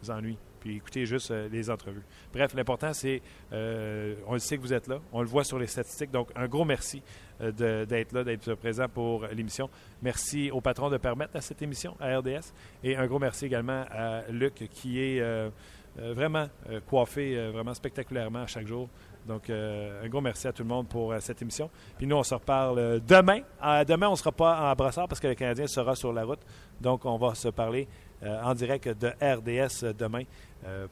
[0.09, 0.39] ennuie.
[0.61, 2.03] Puis écoutez juste euh, les entrevues.
[2.33, 3.23] Bref, l'important, c'est,
[3.53, 6.47] on le sait que vous êtes là, on le voit sur les statistiques, donc un
[6.47, 7.03] gros merci
[7.41, 9.71] euh, d'être là, d'être présent pour l'émission.
[10.03, 12.53] Merci au patron de permettre à cette émission, à RDS.
[12.83, 15.49] Et un gros merci également à Luc qui est euh,
[16.01, 16.49] euh, vraiment
[16.87, 18.89] coiffé vraiment spectaculairement à chaque jour.
[19.29, 21.71] Donc, un gros merci à tout le monde pour cette émission.
[21.97, 23.41] Puis nous, on se reparle demain.
[23.87, 26.41] demain, on ne sera pas en brassard parce que le Canadien sera sur la route.
[26.81, 27.87] Donc, on va se parler
[28.23, 30.23] en direct de RDS demain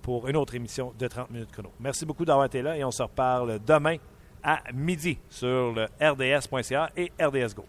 [0.02, 1.72] pour une autre émission de 30 minutes chrono.
[1.80, 3.96] Merci beaucoup d'avoir été là et on se reparle demain
[4.42, 7.64] à midi sur le rds.ca et RDS Go.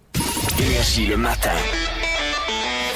[0.60, 1.56] Énergie le matin.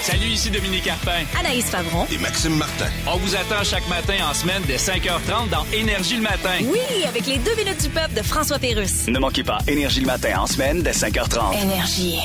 [0.02, 1.24] Salut, ici Dominique Carpin.
[1.40, 2.08] Anaïs Favron.
[2.12, 2.88] Et Maxime Martin.
[3.08, 6.58] On vous attend chaque matin en semaine dès 5h30 dans Énergie le matin.
[6.64, 9.08] Oui, avec les deux minutes du peuple de François Pérusse.
[9.08, 11.62] Ne manquez pas Énergie le matin en semaine dès 5h30.
[11.62, 12.18] Énergie.